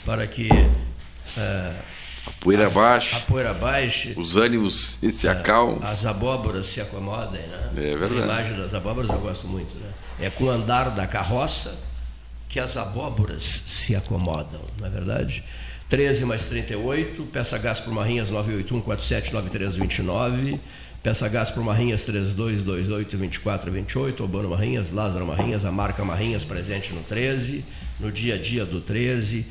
[0.04, 0.48] Para que
[1.36, 1.74] é,
[2.26, 3.16] A poeira baixa.
[3.16, 4.12] A poeira baixa.
[4.16, 5.80] Os ânimos se acalmam.
[5.82, 7.70] As abóboras se acomodem, né?
[7.76, 8.22] É verdade.
[8.22, 9.90] A imagem das abóboras eu gosto muito, né?
[10.20, 11.82] É com o andar da carroça
[12.48, 15.42] que as abóboras se acomodam, não é verdade?
[15.88, 20.58] 13 mais 38, peça gás para Marrinhas 981479329,
[21.02, 27.62] peça gás para Marrinhas 32282428, Urbano Marrinhas, Lázaro Marrinhas, a marca Marrinhas presente no 13,
[28.00, 29.44] no dia a dia do 13,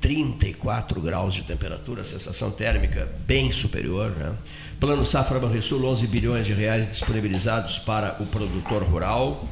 [0.00, 4.36] 34 graus de temperatura, sensação térmica bem superior, né?
[4.80, 9.48] Plano Safra Banrisul, 11 bilhões de reais disponibilizados para o produtor rural.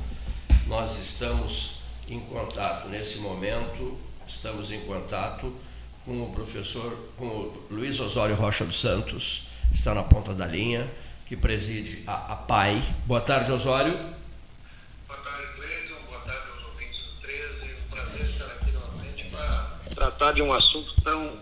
[0.66, 1.76] Nós estamos
[2.08, 5.52] em contato nesse momento, estamos em contato
[6.04, 10.88] com o professor, com o Luiz Osório Rocha dos Santos, está na ponta da linha,
[11.26, 12.82] que preside a, a PAI.
[13.06, 13.92] Boa tarde, Osório.
[15.06, 16.02] Boa tarde, Cleiton.
[16.08, 17.74] Boa tarde aos ouvintes do 13.
[17.74, 21.32] Um prazer estar aqui novamente para tratar de um assunto tão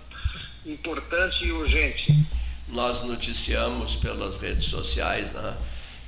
[0.66, 2.26] importante e urgente.
[2.68, 5.56] Nós noticiamos pelas redes sociais, né?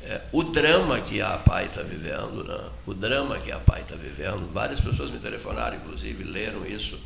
[0.03, 2.71] é, o drama que a PAI está vivendo, né?
[2.87, 4.51] o drama que a PAI está vivendo.
[4.53, 6.99] Várias pessoas me telefonaram, inclusive, leram isso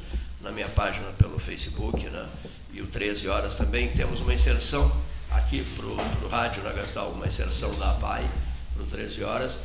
[0.45, 2.29] na minha página pelo Facebook, né?
[2.73, 3.89] e o 13 Horas também.
[3.89, 4.95] Temos uma inserção
[5.31, 8.29] aqui para o rádio, na né, Gastal, uma inserção da PAI
[8.75, 9.57] para o 13 Horas,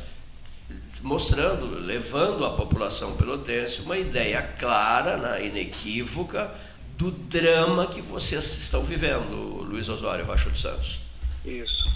[1.02, 5.46] mostrando, levando à população pelotense uma ideia clara, né?
[5.46, 6.52] inequívoca,
[6.96, 11.00] do drama que vocês estão vivendo, Luiz Osório Rocha dos Santos.
[11.44, 11.90] Isso.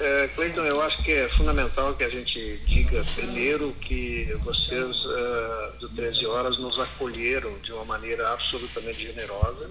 [0.00, 5.78] É, Cleiton, eu acho que é fundamental que a gente diga primeiro que vocês uh,
[5.78, 9.68] do 13 Horas nos acolheram de uma maneira absolutamente generosa.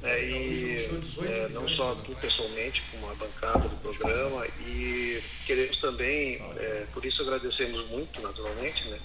[0.00, 0.90] Né, e
[1.24, 7.04] é, não só tu pessoalmente, como a bancada do programa, e queremos também, é, por
[7.04, 8.98] isso agradecemos muito, naturalmente, né?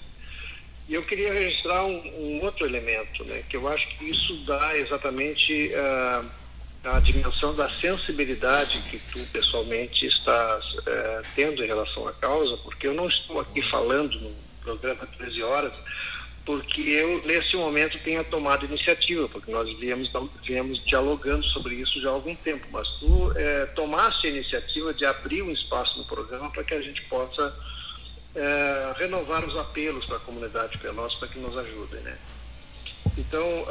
[0.88, 3.42] E eu queria registrar um, um outro elemento, né?
[3.48, 6.24] Que eu acho que isso dá exatamente uh,
[6.84, 12.86] a dimensão da sensibilidade que tu pessoalmente estás é, tendo em relação à causa, porque
[12.86, 15.72] eu não estou aqui falando no programa 13 horas,
[16.46, 20.10] porque eu nesse momento tenha tomado iniciativa, porque nós viemos,
[20.44, 25.04] viemos dialogando sobre isso já há algum tempo, mas tu é, tomaste a iniciativa de
[25.04, 27.54] abrir um espaço no programa para que a gente possa
[28.34, 32.16] é, renovar os apelos para a comunidade Pelotas para que nos ajudem, né?
[33.16, 33.66] Então,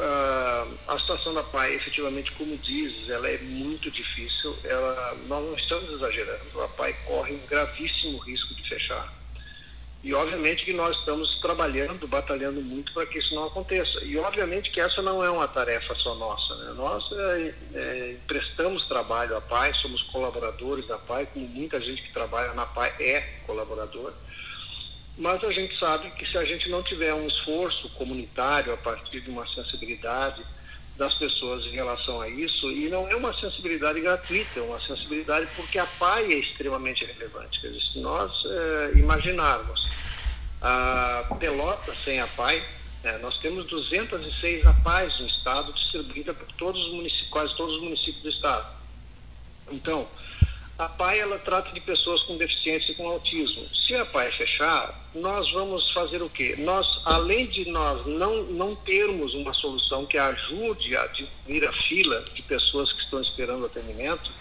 [0.88, 4.56] a situação da PAI, efetivamente, como dizes, ela é muito difícil.
[4.64, 6.62] Ela, nós não estamos exagerando.
[6.62, 9.14] A PAI corre um gravíssimo risco de fechar.
[10.04, 14.04] E, obviamente, que nós estamos trabalhando, batalhando muito para que isso não aconteça.
[14.04, 16.56] E, obviamente, que essa não é uma tarefa só nossa.
[16.56, 16.74] Né?
[16.76, 22.14] Nós é, é, prestamos trabalho à PAI, somos colaboradores da PAI, como muita gente que
[22.14, 24.14] trabalha na PAI é colaborador
[25.18, 29.22] mas a gente sabe que se a gente não tiver um esforço comunitário a partir
[29.22, 30.44] de uma sensibilidade
[30.96, 35.48] das pessoas em relação a isso, e não é uma sensibilidade gratuita, é uma sensibilidade
[35.56, 37.60] porque a PAI é extremamente relevante.
[37.62, 39.88] Quer dizer, se nós é, imaginarmos
[40.62, 42.64] a Pelota sem a PAI,
[43.04, 47.82] é, nós temos 206 APAIs no estado, distribuída por todos os municípios, quase todos os
[47.82, 48.68] municípios do estado.
[49.72, 50.08] Então,
[50.78, 53.64] a PAI ela trata de pessoas com deficiência e com autismo.
[53.70, 56.56] Se a PAI fechar, nós vamos fazer o quê?
[56.60, 62.24] Nós, além de nós não, não termos uma solução que ajude a diminuir a fila
[62.34, 64.32] de pessoas que estão esperando atendimento,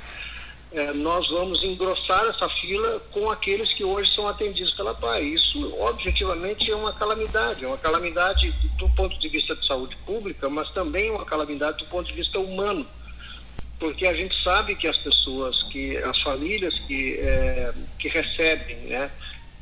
[0.73, 5.23] é, nós vamos engrossar essa fila com aqueles que hoje são atendidos pela PAI.
[5.23, 7.65] Isso, objetivamente, é uma calamidade.
[7.65, 11.87] É uma calamidade do ponto de vista de saúde pública, mas também uma calamidade do
[11.87, 12.87] ponto de vista humano
[13.79, 19.11] porque a gente sabe que as pessoas, que as famílias que, é, que recebem, né,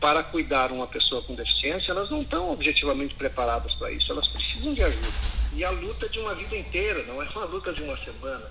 [0.01, 4.75] para cuidar uma pessoa com deficiência, elas não estão objetivamente preparadas para isso, elas precisam
[4.75, 5.09] de ajuda.
[5.55, 8.51] E a luta de uma vida inteira, não é uma luta de uma semana.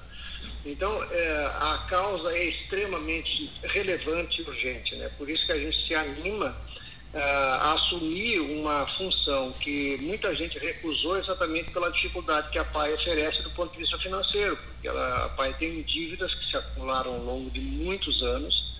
[0.66, 5.10] Então, é, a causa é extremamente relevante e urgente, né?
[5.18, 6.56] Por isso que a gente se anima
[7.14, 13.42] a assumir uma função que muita gente recusou exatamente pela dificuldade que a PAI oferece
[13.44, 17.20] do ponto de vista financeiro, porque ela, a PAI tem dívidas que se acumularam ao
[17.20, 18.74] longo de muitos anos.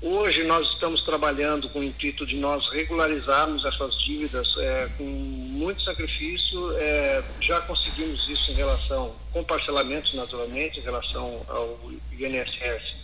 [0.00, 5.82] Hoje nós estamos trabalhando com o intuito de nós regularizarmos essas dívidas é, com muito
[5.82, 6.72] sacrifício.
[6.78, 11.78] É, já conseguimos isso em relação, com parcelamentos naturalmente, em relação ao
[12.12, 12.99] INSS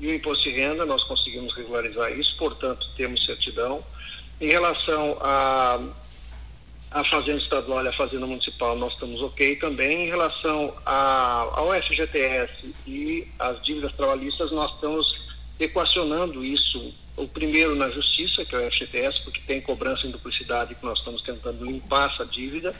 [0.00, 3.84] e o imposto de renda, nós conseguimos regularizar isso, portanto, temos certidão.
[4.40, 5.78] Em relação a,
[6.90, 10.06] a Fazenda Estadual e a Fazenda Municipal, nós estamos ok também.
[10.06, 15.20] Em relação a, ao FGTS e as dívidas trabalhistas, nós estamos
[15.60, 20.74] equacionando isso, o primeiro na Justiça, que é o FGTS, porque tem cobrança em duplicidade
[20.74, 22.74] que nós estamos tentando limpar essa dívida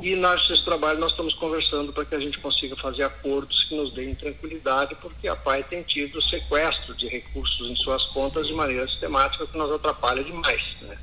[0.00, 3.92] E nesse trabalho nós estamos conversando para que a gente consiga fazer acordos que nos
[3.92, 8.86] deem tranquilidade, porque a PAI tem tido sequestro de recursos em suas contas de maneira
[8.86, 10.62] sistemática, que nos atrapalha demais.
[10.82, 10.96] Né?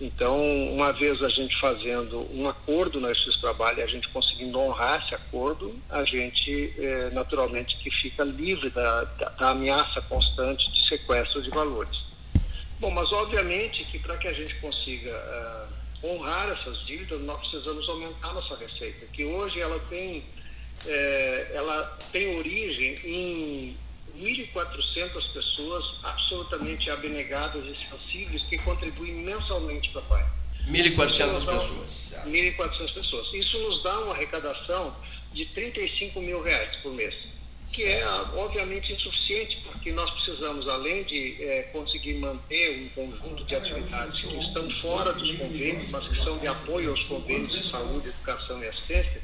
[0.00, 0.40] Então,
[0.72, 5.78] uma vez a gente fazendo um acordo nesse trabalho, a gente conseguindo honrar esse acordo,
[5.90, 11.50] a gente é, naturalmente que fica livre da, da, da, ameaça constante de sequestro de
[11.50, 12.02] valores.
[12.78, 17.88] Bom, mas obviamente que para que a gente consiga uh, honrar essas dívidas, nós precisamos
[17.88, 20.24] aumentar nossa receita, que hoje ela tem,
[20.86, 23.76] é, ela tem origem em
[24.16, 30.26] 1.400 pessoas absolutamente abnegadas e sensíveis que contribuem mensalmente para a PAI.
[30.68, 32.12] 1.400 pessoas.
[32.26, 33.34] 1.400 pessoas.
[33.34, 34.94] Isso nos dá uma arrecadação
[35.32, 37.14] de 35 mil reais por mês,
[37.72, 38.04] que é
[38.34, 44.36] obviamente insuficiente, porque nós precisamos, além de é, conseguir manter um conjunto de atividades que
[44.38, 48.66] estão fora dos convênios, mas que são de apoio aos convênios de saúde, educação e
[48.66, 49.22] assistência,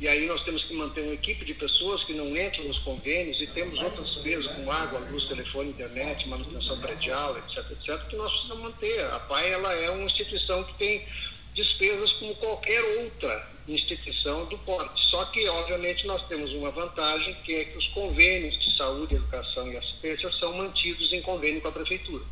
[0.00, 3.40] e aí nós temos que manter uma equipe de pessoas que não entram nos convênios
[3.40, 8.32] e temos outras despesas como água, luz, telefone, internet, manutenção predial, etc, etc, que nós
[8.32, 9.04] precisamos manter.
[9.12, 11.06] A PAI ela é uma instituição que tem
[11.54, 15.02] despesas como qualquer outra instituição do porte.
[15.06, 19.72] Só que, obviamente, nós temos uma vantagem, que é que os convênios de saúde, educação
[19.72, 22.24] e assistência são mantidos em convênio com a prefeitura.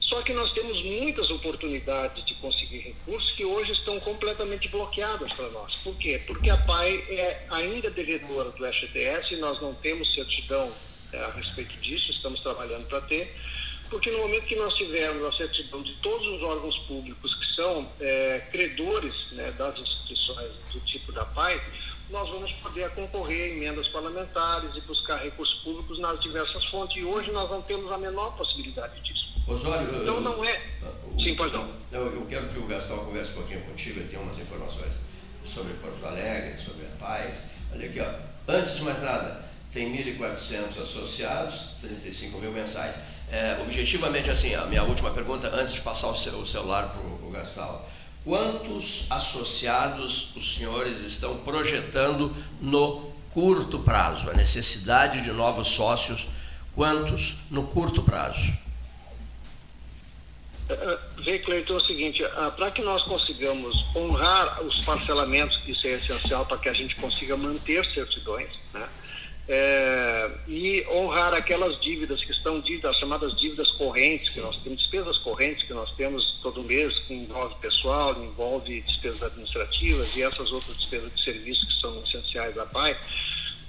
[0.00, 5.48] Só que nós temos muitas oportunidades de conseguir recursos que hoje estão completamente bloqueadas para
[5.50, 5.76] nós.
[5.76, 6.20] Por quê?
[6.26, 10.72] Porque a PAI é ainda devedora do FGTS e nós não temos certidão
[11.12, 13.34] é, a respeito disso, estamos trabalhando para ter,
[13.90, 17.88] porque no momento que nós tivermos a certidão de todos os órgãos públicos que são
[18.00, 21.60] é, credores né, das instituições do tipo da PAI,
[22.10, 26.96] nós vamos poder concorrer a emendas parlamentares e buscar recursos públicos nas diversas fontes.
[26.96, 29.28] E hoje nós não temos a menor possibilidade disso.
[29.46, 30.60] Osório, então não é.
[31.18, 31.68] Sim, pois não.
[31.90, 34.92] Eu quero que o Gastão converse um pouquinho contigo, ele tem umas informações
[35.44, 37.44] sobre Porto Alegre, sobre a paz.
[37.72, 38.28] Olha aqui, ó.
[38.50, 42.96] Antes de mais nada, tem 1.400 associados, 35 mil mensais.
[43.30, 47.88] É, objetivamente, assim, a minha última pergunta, antes de passar o, celular para o Gastal.
[48.24, 54.30] Quantos associados os senhores estão projetando no curto prazo?
[54.30, 56.26] A necessidade de novos sócios,
[56.74, 58.52] quantos no curto prazo?
[61.24, 65.86] Vê, Cleiton, é o seguinte, ah, para que nós consigamos honrar os parcelamentos, que isso
[65.86, 68.86] é essencial para que a gente consiga manter certidões, né?
[69.50, 75.16] É, e honrar aquelas dívidas que estão dívidas, chamadas dívidas correntes, que nós temos despesas
[75.16, 80.76] correntes que nós temos todo mês, que envolve pessoal, envolve despesas administrativas e essas outras
[80.76, 82.94] despesas de serviços que são essenciais à PAI,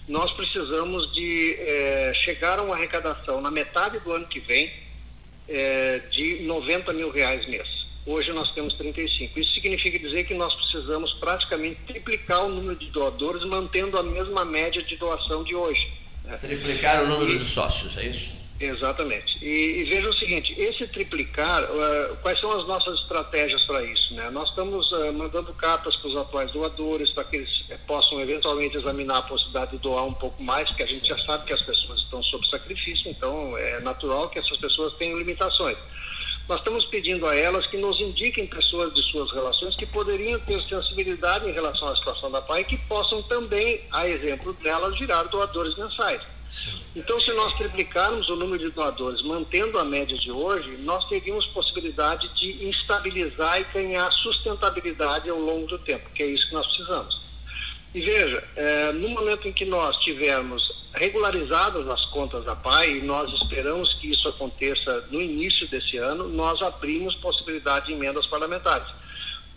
[0.10, 4.74] nós precisamos de é, chegar a uma arrecadação na metade do ano que vem
[5.48, 7.79] é, de 90 mil reais mês.
[8.06, 9.40] Hoje nós temos 35.
[9.40, 14.46] Isso significa dizer que nós precisamos praticamente triplicar o número de doadores, mantendo a mesma
[14.46, 15.92] média de doação de hoje.
[16.24, 16.38] Né?
[16.38, 18.40] Triplicar o número e, de sócios, é isso?
[18.60, 19.38] Exatamente.
[19.44, 24.14] E, e veja o seguinte, esse triplicar, uh, quais são as nossas estratégias para isso?
[24.14, 24.30] Né?
[24.32, 28.76] Nós estamos uh, mandando cartas para os atuais doadores, para que eles uh, possam eventualmente
[28.76, 31.62] examinar a possibilidade de doar um pouco mais, porque a gente já sabe que as
[31.62, 35.78] pessoas estão sob sacrifício, então é natural que essas pessoas tenham limitações.
[36.50, 40.60] Nós estamos pedindo a elas que nos indiquem pessoas de suas relações que poderiam ter
[40.64, 45.22] sensibilidade em relação à situação da PAI e que possam também, a exemplo delas, virar
[45.26, 46.24] doadores mensais.
[46.96, 51.46] Então, se nós triplicarmos o número de doadores, mantendo a média de hoje, nós teríamos
[51.46, 56.66] possibilidade de instabilizar e ganhar sustentabilidade ao longo do tempo, que é isso que nós
[56.66, 57.29] precisamos.
[57.94, 63.02] E veja, é, no momento em que nós tivermos regularizadas as contas da PAI, e
[63.02, 68.88] nós esperamos que isso aconteça no início desse ano, nós abrimos possibilidade de emendas parlamentares.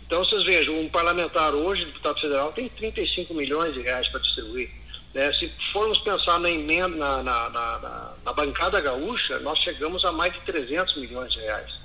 [0.05, 4.69] Então, vocês vejam, um parlamentar hoje, deputado federal, tem 35 milhões de reais para distribuir.
[5.13, 5.31] Né?
[5.33, 10.33] Se formos pensar na emenda, na, na, na, na, bancada gaúcha, nós chegamos a mais
[10.33, 11.82] de 300 milhões de reais.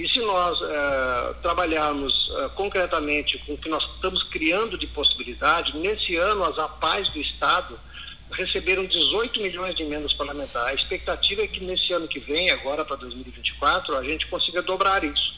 [0.00, 5.76] E se nós é, trabalharmos é, concretamente com o que nós estamos criando de possibilidade,
[5.76, 7.78] nesse ano as APAES do Estado
[8.32, 10.70] receberam 18 milhões de emendas parlamentares.
[10.70, 15.04] A expectativa é que nesse ano que vem, agora para 2024, a gente consiga dobrar
[15.04, 15.34] isso.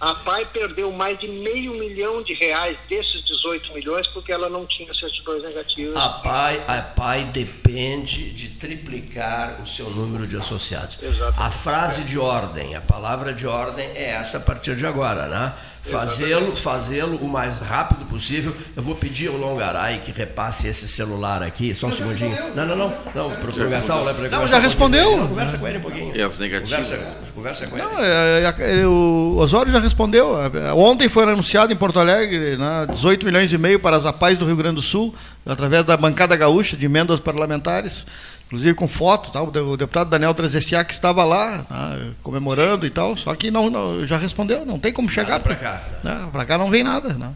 [0.00, 4.64] A PAI perdeu mais de meio milhão de reais desses 18 milhões porque ela não
[4.64, 5.94] tinha certidões negativas.
[5.94, 10.98] A PAI, a PAI depende de triplicar o seu número de associados.
[11.02, 11.42] Exatamente.
[11.42, 15.54] A frase de ordem, a palavra de ordem é essa a partir de agora, né?
[15.82, 18.54] Fazê-lo fazê-lo o mais rápido possível.
[18.76, 22.36] Eu vou pedir ao Longaray que repasse esse celular aqui, só um segundinho.
[22.54, 22.92] Não, não, não.
[23.14, 24.14] Não, para o Gastão, né?
[24.30, 25.28] Não, já respondeu.
[25.28, 26.16] conversa com ele um pouquinho.
[26.16, 26.90] E as negativas?
[26.90, 27.86] Conversa, conversa com ele.
[27.86, 30.36] Não, é, é, é, o Osório já respondeu respondeu.
[30.76, 34.46] Ontem foi anunciado em Porto Alegre né, 18 milhões e meio para as APAES do
[34.46, 35.14] Rio Grande do Sul,
[35.44, 38.06] através da bancada gaúcha de emendas parlamentares,
[38.50, 43.16] inclusive com foto, tá, o deputado Daniel Trezessiak que estava lá né, comemorando e tal,
[43.16, 45.80] só que não, não, já respondeu, não tem como chegar para cá.
[46.02, 47.12] Né, para cá não vem nada.
[47.14, 47.32] Né.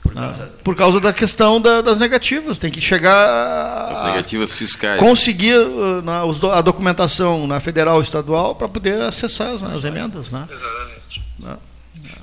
[0.00, 2.58] Por causa, por causa da questão da, das negativas.
[2.58, 3.92] Tem que chegar.
[3.92, 4.98] As negativas fiscais.
[4.98, 10.28] Conseguir uh, a documentação na federal e estadual para poder acessar as, as emendas.
[10.28, 10.46] Né?
[10.50, 11.22] Exatamente.
[11.38, 11.56] Né?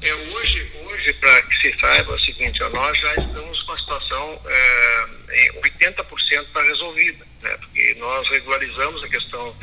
[0.01, 3.77] É, hoje, hoje para que se saiba, é o seguinte: nós já estamos com a
[3.77, 7.28] situação é, em 80% para resolvida.
[7.41, 7.57] Né?
[7.57, 9.55] Porque nós regularizamos a questão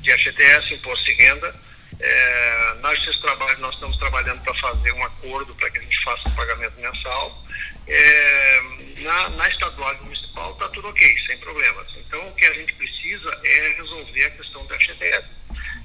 [0.00, 1.54] de FGTS, Imposto de Renda
[2.02, 6.28] é, nós, trabalho, nós estamos trabalhando para fazer um acordo para que a gente faça
[6.28, 7.44] o pagamento mensal.
[7.86, 8.60] É,
[8.98, 11.86] na, na estadual e municipal está tudo ok, sem problemas.
[11.96, 15.26] Então, o que a gente precisa é resolver a questão do FGTS.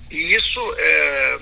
[0.10, 1.40] E isso, é,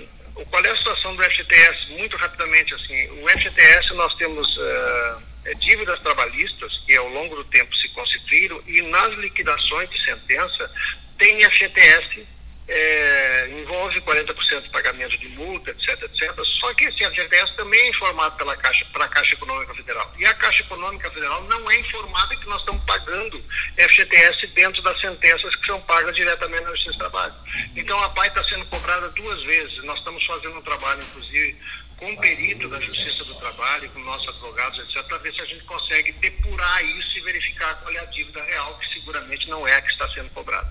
[0.50, 1.92] qual é a situação do FGTS?
[1.92, 5.16] Muito rapidamente, assim, o FGTS nós temos é,
[5.54, 10.72] dívidas trabalhistas que ao longo do tempo se constituíram e nas liquidações de sentença
[11.18, 12.26] tem FGTS
[12.68, 16.34] é, envolve 40% de pagamento de multa, etc, etc.
[16.44, 20.12] Só que esse FGTS também é informado pela Caixa, para a Caixa Econômica Federal.
[20.18, 23.44] E a Caixa Econômica Federal não é informada que nós estamos pagando
[23.78, 27.34] FGTS dentro das sentenças que são pagas diretamente na Justiça do Trabalho.
[27.76, 29.84] Então a PAI está sendo cobrada duas vezes.
[29.84, 31.56] Nós estamos fazendo um trabalho, inclusive,
[31.98, 35.46] com o perito da Justiça do Trabalho, com nossos advogados, etc., para ver se a
[35.46, 39.76] gente consegue depurar isso e verificar qual é a dívida real, que seguramente não é
[39.76, 40.68] a que está sendo cobrada.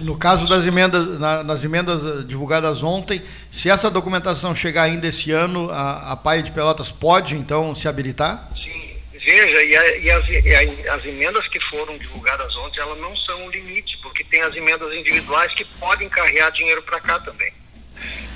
[0.00, 5.06] No caso das emendas, na, nas emendas eh, divulgadas ontem, se essa documentação chegar ainda
[5.06, 8.48] esse ano, a, a PAI de Pelotas pode então se habilitar?
[8.54, 13.16] Sim, veja, e, a, e, as, e as, emendas que foram divulgadas ontem, elas não
[13.16, 17.52] são o limite, porque tem as emendas individuais que podem carregar dinheiro para cá também.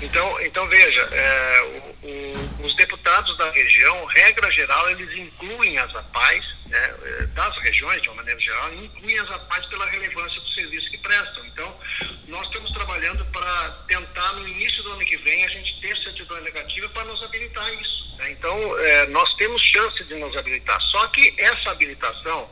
[0.03, 5.95] Então, então veja, é, o, o, os deputados da região, regra geral, eles incluem as
[5.95, 10.49] APAES, né, é, das regiões, de uma maneira geral, incluem as APAES pela relevância do
[10.49, 11.45] serviço que prestam.
[11.45, 11.79] Então,
[12.27, 16.41] nós estamos trabalhando para tentar, no início do ano que vem, a gente ter certidão
[16.41, 18.17] negativa para nos habilitar isso.
[18.17, 18.31] Né?
[18.31, 20.81] Então, é, nós temos chance de nos habilitar.
[20.81, 22.49] Só que essa habilitação,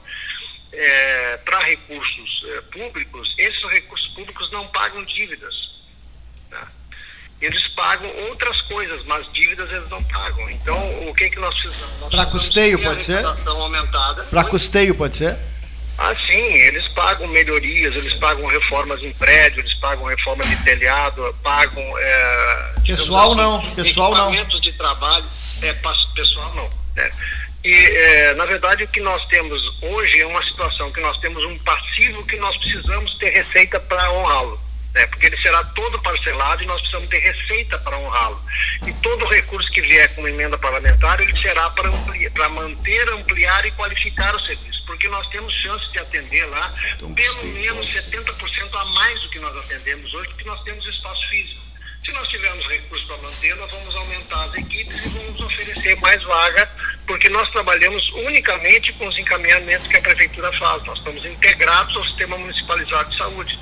[0.72, 5.70] é, para recursos é, públicos, esses recursos públicos não pagam dívidas
[7.42, 10.50] eles pagam outras coisas, mas dívidas eles não pagam.
[10.52, 10.78] Então,
[11.10, 12.10] o que, que nós precisamos?
[12.12, 13.24] Para custeio, pode ser?
[14.30, 15.38] Para custeio, pode ser?
[15.98, 21.36] Ah, sim, eles pagam melhorias, eles pagam reformas em prédio, eles pagam reforma de telhado,
[21.44, 21.84] pagam.
[21.98, 24.60] É, pessoal assim, não, pessoal não.
[24.60, 25.26] de trabalho,
[25.62, 25.74] é,
[26.16, 26.70] pessoal não.
[26.96, 27.12] Né?
[27.64, 31.44] E, é, na verdade, o que nós temos hoje é uma situação que nós temos
[31.44, 35.06] um passivo que nós precisamos ter receita para honrá-lo né?
[35.08, 38.42] porque ele será todo parcelado e nós precisamos ter receita para honrá-lo.
[38.86, 41.92] E todo recurso que vier com emenda parlamentar, ele será para,
[42.34, 47.14] para manter, ampliar e qualificar o serviço, porque nós temos chance de atender lá então,
[47.14, 51.62] pelo menos 70% a mais do que nós atendemos hoje, porque nós temos espaço físico.
[52.06, 56.24] Se nós tivermos recursos para manter, nós vamos aumentar as equipes e vamos oferecer mais
[56.24, 56.68] vaga,
[57.06, 60.84] porque nós trabalhamos unicamente com os encaminhamentos que a prefeitura faz.
[60.84, 63.60] Nós estamos integrados ao sistema municipalizado de saúde.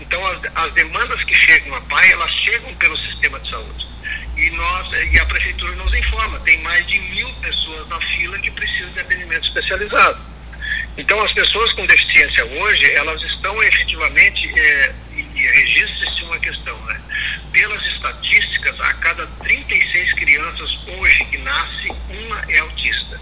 [0.00, 3.86] Então, as, as demandas que chegam à PAI, elas chegam pelo sistema de saúde.
[4.36, 8.50] E, nós, e a prefeitura nos informa, tem mais de mil pessoas na fila que
[8.52, 10.20] precisam de atendimento especializado.
[10.96, 16.76] Então, as pessoas com deficiência hoje, elas estão efetivamente, é, e, e registra-se uma questão,
[16.86, 17.00] né?
[17.52, 23.20] Pelas estatísticas, a cada 36 crianças hoje que nasce, uma é autista.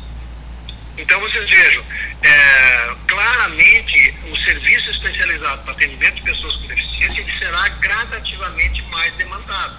[0.99, 1.85] Então, vocês vejam,
[2.23, 9.77] é, claramente o serviço especializado para atendimento de pessoas com deficiência será gradativamente mais demandado.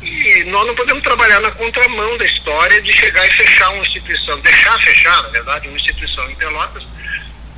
[0.00, 4.38] E nós não podemos trabalhar na contramão da história de chegar e fechar uma instituição,
[4.40, 6.84] deixar fechar, na verdade, uma instituição em Pelotas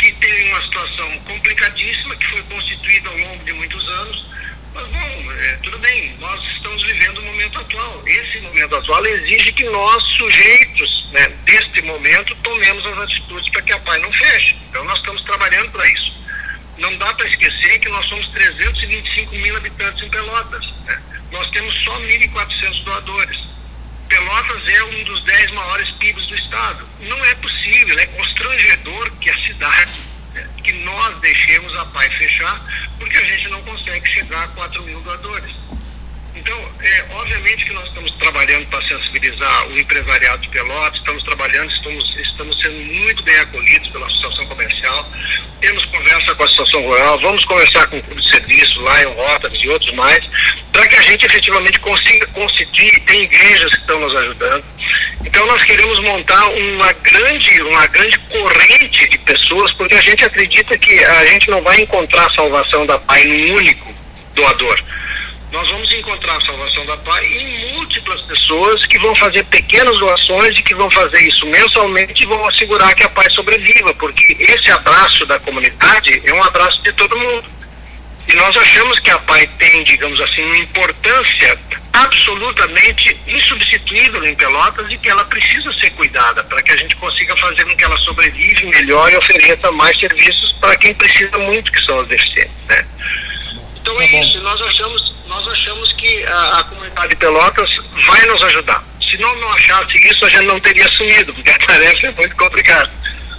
[0.01, 4.27] que tem uma situação complicadíssima, que foi constituída ao longo de muitos anos,
[4.75, 8.03] mas bom, é, tudo bem, nós estamos vivendo o momento atual.
[8.07, 13.73] Esse momento atual exige que nós, sujeitos né, deste momento, tomemos as atitudes para que
[13.73, 14.57] a PAI não feche.
[14.69, 16.21] Então nós estamos trabalhando para isso.
[16.79, 20.67] Não dá para esquecer que nós somos 325 mil habitantes em Pelotas.
[20.87, 21.03] Né?
[21.31, 23.39] Nós temos só 1.400 doadores.
[24.09, 26.89] Pelotas é um dos 10 maiores PIBs do estado.
[27.01, 30.10] Não é possível, é constrangedor que a cidade
[30.63, 32.65] que nós deixemos a PAI fechar,
[32.99, 35.55] porque a gente não consegue chegar a 4 mil doadores.
[36.35, 41.71] Então, é, obviamente que nós estamos trabalhando para sensibilizar o empresariado de Pelotas, estamos trabalhando,
[41.71, 45.11] estamos, estamos sendo muito bem acolhidos pela Associação Comercial,
[45.61, 49.07] temos conversa com a Associação Rural, vamos conversar com o Clube de Serviço, lá em
[49.07, 50.25] Rotas e outros mais,
[50.73, 54.65] para que a gente efetivamente consiga conseguir, tem igrejas que estão nos ajudando.
[55.25, 60.79] Então nós queremos montar uma grande, uma grande corrente de pessoas, porque a gente acredita
[60.79, 63.93] que a gente não vai encontrar a salvação da Pai num único
[64.35, 64.81] doador.
[65.53, 70.57] Nós vamos encontrar a salvação da Pai em múltiplas pessoas que vão fazer pequenas doações
[70.59, 74.71] e que vão fazer isso mensalmente e vão assegurar que a Pai sobreviva, porque esse
[74.71, 77.61] abraço da comunidade é um abraço de todo mundo.
[78.29, 81.59] E nós achamos que a PAI tem, digamos assim, uma importância
[81.93, 87.37] absolutamente insubstituível em Pelotas e que ela precisa ser cuidada para que a gente consiga
[87.37, 91.85] fazer com que ela sobreviva melhor e ofereça mais serviços para quem precisa muito, que
[91.85, 92.55] são os deficientes.
[92.69, 92.87] Né?
[93.91, 94.21] Então tá é bom.
[94.21, 97.71] isso, nós achamos, nós achamos que a, a comunidade de Pelotas
[98.07, 98.85] vai nos ajudar.
[99.01, 102.37] Se não, não achasse isso, a gente não teria assumido, porque a tarefa é muito
[102.37, 102.89] complicada.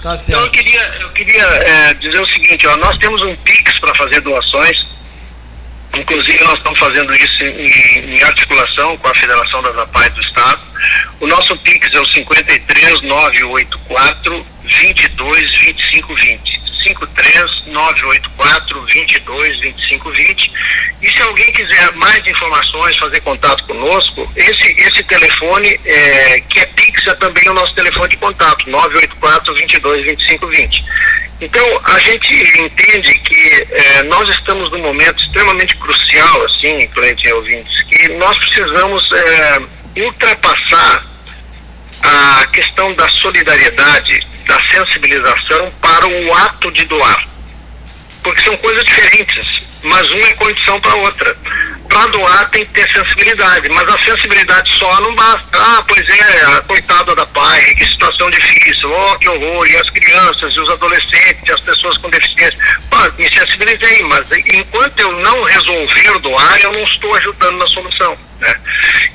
[0.01, 3.79] Tá então eu queria, eu queria é, dizer o seguinte, ó, nós temos um Pix
[3.79, 4.85] para fazer doações,
[5.95, 10.59] inclusive nós estamos fazendo isso em, em articulação com a Federação das APAES do Estado.
[11.19, 16.61] O nosso Pix é o 53984 22 25 20.
[16.83, 20.53] 53 984 22 25 20.
[21.01, 26.65] E se alguém quiser mais informações, fazer contato conosco, esse, esse telefone, é, que é
[26.67, 30.85] Pix, é também o nosso telefone de contato, 984 22 25 20.
[31.41, 37.33] Então, a gente entende que é, nós estamos num momento extremamente crucial, assim, cliente e
[37.33, 39.61] ouvintes, que nós precisamos é,
[40.03, 41.11] ultrapassar
[42.03, 47.27] a questão da solidariedade da sensibilização para o ato de doar.
[48.23, 51.37] Porque são coisas diferentes, mas uma é condição para outra.
[51.91, 55.43] Para doar tem que ter sensibilidade, mas a sensibilidade só não basta.
[55.51, 60.53] Ah, pois é, coitada da pai, que situação difícil, oh, que horror, e as crianças,
[60.53, 62.57] e os adolescentes, e as pessoas com deficiência.
[62.89, 68.17] Pô, me sensibilizei, mas enquanto eu não resolver doar, eu não estou ajudando na solução.
[68.39, 68.55] Né?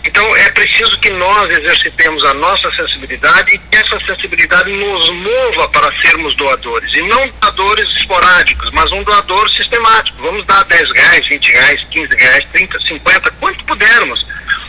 [0.04, 5.68] Então é preciso que nós exercitemos a nossa sensibilidade e que essa sensibilidade nos mova
[5.70, 6.94] para sermos doadores.
[6.94, 10.20] E não doadores esporádicos, mas um doador sistemático.
[10.20, 14.26] Vamos dar 10 reais, 20 reais, 15 reais, 30, 50, quanto pudermos.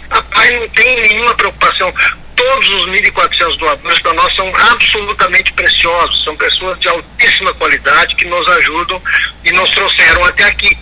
[0.10, 1.93] A PAI não tem nenhuma preocupação.
[2.36, 6.24] Todos os 1.400 doadores para nós são absolutamente preciosos.
[6.24, 9.02] São pessoas de altíssima qualidade que nos ajudam
[9.43, 10.78] e nos trouxeram até aqui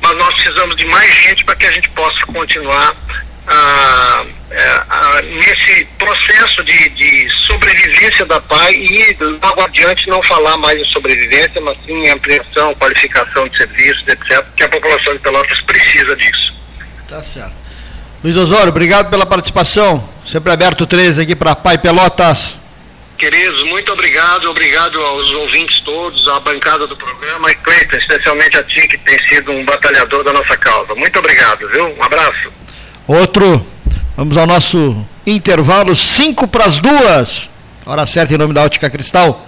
[0.00, 2.96] mas nós precisamos de mais gente para que a gente possa continuar
[3.46, 4.24] ah,
[4.90, 10.84] ah, nesse processo de, de, sobrevivência da PAI e logo adiante não falar mais em
[10.86, 16.14] sobrevivência, mas sim em ampliação, qualificação de serviços, etc., que a população de Pelotas precisa
[16.16, 16.57] disso.
[17.08, 17.54] Tá certo.
[18.22, 20.06] Luiz Osório, obrigado pela participação.
[20.26, 22.54] Sempre aberto 13 aqui para PAI Pelotas.
[23.16, 28.62] Queridos, muito obrigado, obrigado aos ouvintes todos, à bancada do programa e Cleiton, especialmente a
[28.62, 30.94] ti que tem sido um batalhador da nossa causa.
[30.94, 31.88] Muito obrigado, viu?
[31.98, 32.52] Um abraço.
[33.06, 33.66] Outro,
[34.14, 37.48] vamos ao nosso intervalo, 5 para as duas.
[37.86, 39.47] Hora certa em nome da Ótica Cristal.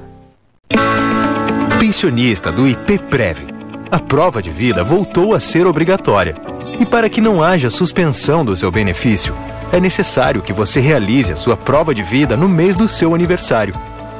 [1.91, 3.47] pensionista do IPPREV.
[3.91, 6.35] A prova de vida voltou a ser obrigatória.
[6.79, 9.35] E para que não haja suspensão do seu benefício,
[9.73, 13.73] é necessário que você realize a sua prova de vida no mês do seu aniversário.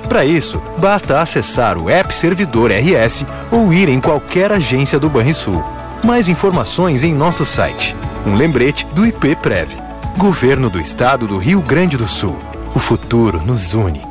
[0.10, 5.64] Para isso, basta acessar o App Servidor RS ou ir em qualquer agência do Banrisul.
[6.04, 7.95] Mais informações em nosso site.
[8.28, 9.78] Um lembrete do IPPREV.
[10.18, 12.38] Governo do Estado do Rio Grande do Sul.
[12.76, 14.11] O futuro nos une.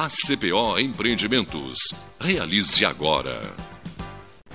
[0.00, 1.92] ACPO Empreendimentos.
[2.20, 3.40] Realize agora.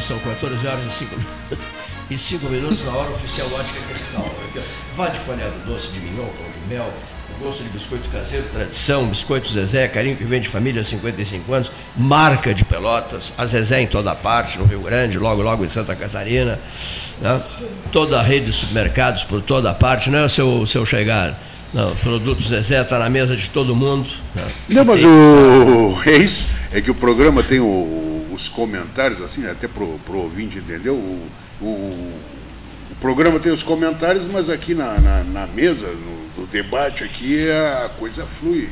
[0.00, 1.16] São 14 horas e 5
[2.10, 4.26] e 5 minutos na hora oficial Ótica Cristal.
[4.48, 6.92] Aqui, ó, vá de folhado doce de mignon, pão de mel,
[7.40, 11.72] gosto de biscoito caseiro, tradição, biscoito Zezé, carinho que vem de família há 55 anos,
[11.96, 15.94] marca de Pelotas, a Zezé em toda parte, no Rio Grande, logo, logo em Santa
[15.96, 16.58] Catarina,
[17.20, 17.42] né?
[17.90, 21.38] toda a rede de supermercados por toda parte, não é o seu, seu chegar.
[21.72, 24.08] Não, produto Zezé está na mesa de todo mundo.
[24.34, 24.42] Né?
[24.68, 29.68] Não, mas o, é isso, é que o programa tem o os comentários, assim, até
[29.68, 31.28] para o ouvinte entendeu, o,
[31.60, 31.66] o,
[32.90, 37.50] o, programa tem os comentários, mas aqui na, na, na mesa, no, no, debate aqui,
[37.50, 38.68] a coisa flui.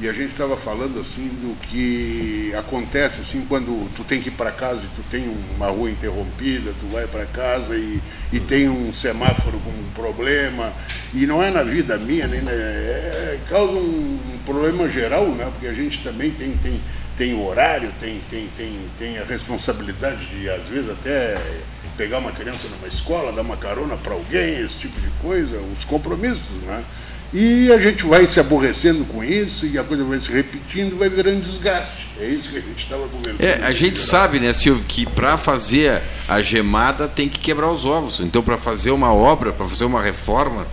[0.00, 4.32] E a gente estava falando assim do que acontece assim quando tu tem que ir
[4.32, 8.00] para casa e tu tem uma rua interrompida, tu vai para casa e,
[8.32, 10.72] e tem um semáforo com um problema.
[11.12, 15.50] E não é na vida minha, nem na, é, causa um, um problema geral, né?
[15.52, 16.80] porque a gente também tem, tem,
[17.20, 21.38] tem o horário, tem, tem, tem, tem a responsabilidade de, às vezes, até
[21.94, 25.84] pegar uma criança numa escola, dar uma carona para alguém, esse tipo de coisa, os
[25.84, 26.82] compromissos, né?
[27.30, 31.10] E a gente vai se aborrecendo com isso e a coisa vai se repetindo, vai
[31.10, 32.08] virando desgaste.
[32.18, 33.44] É isso que a gente estava conversando.
[33.44, 37.84] É, a gente sabe, né, Silvio, que para fazer a gemada tem que quebrar os
[37.84, 38.20] ovos.
[38.20, 40.66] Então, para fazer uma obra, para fazer uma reforma,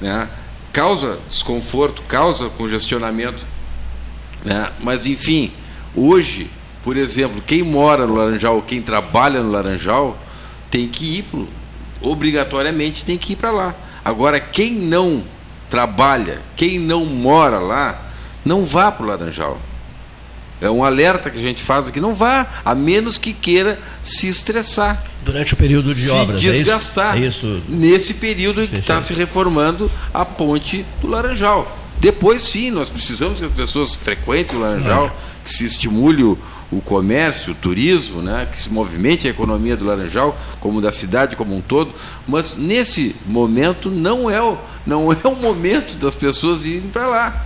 [0.00, 0.30] né,
[0.72, 3.44] causa desconforto, causa congestionamento.
[4.42, 4.72] Né?
[4.80, 5.52] Mas, enfim,
[5.94, 6.50] Hoje,
[6.82, 10.18] por exemplo, quem mora no Laranjal, quem trabalha no Laranjal,
[10.70, 11.24] tem que ir,
[12.00, 13.74] obrigatoriamente tem que ir para lá.
[14.04, 15.24] Agora, quem não
[15.70, 18.10] trabalha, quem não mora lá,
[18.44, 19.60] não vá para o Laranjal.
[20.60, 22.00] É um alerta que a gente faz aqui.
[22.00, 25.02] Não vá, a menos que queira se estressar.
[25.24, 26.40] Durante o período de se obras.
[26.40, 27.16] Desgastar.
[27.16, 27.46] É isso?
[27.46, 27.64] É isso?
[27.68, 31.83] Nesse período em que está se reformando a ponte do Laranjal.
[32.00, 36.38] Depois, sim, nós precisamos que as pessoas frequentem o Laranjal, que se estimule o,
[36.70, 38.46] o comércio, o turismo, né?
[38.50, 41.92] que se movimente a economia do Laranjal, como da cidade como um todo.
[42.26, 47.44] Mas nesse momento não é o, não é o momento das pessoas irem para lá.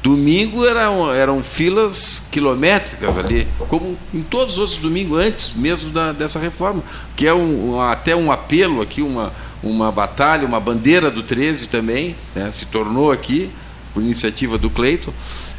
[0.00, 6.12] Domingo eram, eram filas quilométricas ali, como em todos os outros domingos antes mesmo da,
[6.12, 6.84] dessa reforma,
[7.16, 12.14] que é um, até um apelo aqui, uma, uma batalha, uma bandeira do 13 também,
[12.32, 12.48] né?
[12.52, 13.50] se tornou aqui
[13.98, 15.12] por iniciativa do Cleiton,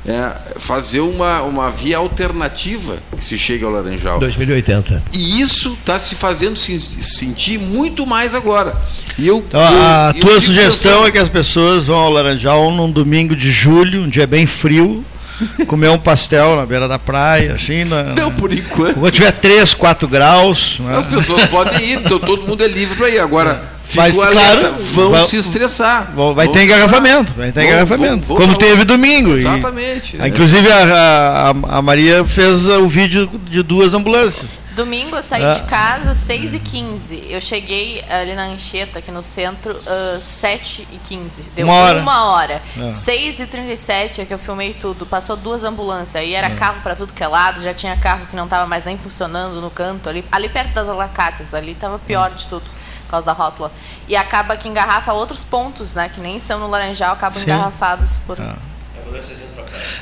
[0.08, 4.18] é, fazer uma, uma via alternativa que se chegue ao Laranjal.
[4.18, 5.04] 2080.
[5.14, 8.80] E isso está se fazendo se sentir muito mais agora.
[9.18, 12.72] E eu, então, a eu, tua eu sugestão é que as pessoas vão ao Laranjal
[12.72, 15.04] num domingo de julho, um dia bem frio,
[15.68, 17.84] comer um pastel na beira da praia, assim.
[17.84, 18.96] Na, não, por enquanto.
[18.96, 20.80] Quando tiver 3, 4 graus.
[20.80, 20.98] Né?
[20.98, 23.20] As pessoas podem ir, então todo mundo é livre para ir.
[23.20, 26.12] Agora, Mas, claro, vão vai, se estressar.
[26.14, 28.28] Vai vão ter engarrafamento, vai ter vão, engarrafamento.
[28.28, 29.36] Vão, como teve domingo.
[29.36, 30.16] Exatamente.
[30.16, 30.28] E, né?
[30.28, 34.60] Inclusive a, a, a Maria fez o vídeo de duas ambulâncias.
[34.80, 35.54] Domingo eu saí é.
[35.56, 40.88] de casa 6 e 15 Eu cheguei ali na Anchieta, aqui no centro, uh, 7
[40.94, 42.00] e 15 Deu uma hora.
[42.00, 42.62] Uma hora.
[42.80, 42.90] É.
[42.90, 45.06] 6 e 37 é que eu filmei tudo.
[45.06, 46.16] Passou duas ambulâncias.
[46.16, 46.56] Aí era é.
[46.56, 47.62] carro para tudo que é lado.
[47.62, 50.08] Já tinha carro que não estava mais nem funcionando no canto.
[50.08, 51.54] Ali, ali perto das alacácias.
[51.54, 52.64] Ali estava pior de tudo.
[53.10, 53.72] Por causa da rótula.
[54.08, 56.10] E acaba que engarrafa outros pontos, né?
[56.14, 57.46] Que nem são no Laranjal, acabam Sim.
[57.46, 58.40] engarrafados por...
[58.40, 58.56] Ah.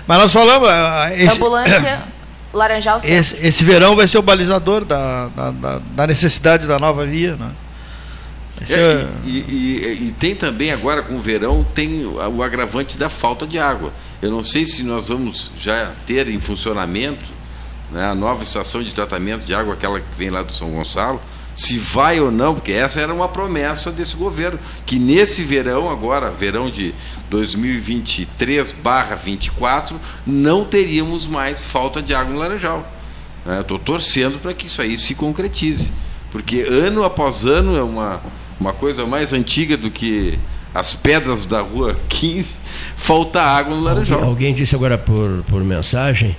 [0.06, 0.68] Mas nós falamos...
[1.16, 1.38] Esse...
[1.38, 2.04] Ambulância...
[2.54, 7.36] Laranjal esse, esse, verão vai ser o balizador da, da, da necessidade da nova via.
[7.36, 7.52] Né?
[8.70, 9.08] É, é...
[9.26, 13.60] E, e, e, tem também agora com o verão tem o agravante da falta de
[13.60, 13.94] água.
[14.22, 17.30] Eu não sei se nós vamos já ter em funcionamento
[17.92, 21.22] né, a nova estação de tratamento de água, aquela que vem lá do São Gonçalo,
[21.58, 26.30] se vai ou não, porque essa era uma promessa desse governo, que nesse verão, agora,
[26.30, 26.94] verão de
[27.32, 32.88] 2023/24, não teríamos mais falta de água no Laranjal.
[33.60, 33.84] Estou né?
[33.84, 35.92] torcendo para que isso aí se concretize,
[36.32, 38.22] porque ano após ano é uma,
[38.60, 40.38] uma coisa mais antiga do que
[40.76, 42.54] as pedras da rua 15,
[42.96, 44.20] falta água no Laranjal.
[44.20, 46.36] Alguém, alguém disse agora por, por mensagem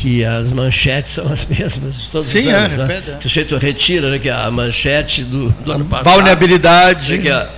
[0.00, 2.74] que as manchetes são as mesmas todos Sim, os anos.
[2.74, 3.02] É, né?
[3.20, 6.14] Que o sujeito retira né, que a manchete do, do ano passado.
[6.16, 7.18] Balneabilidade.
[7.18, 7.50] Que a,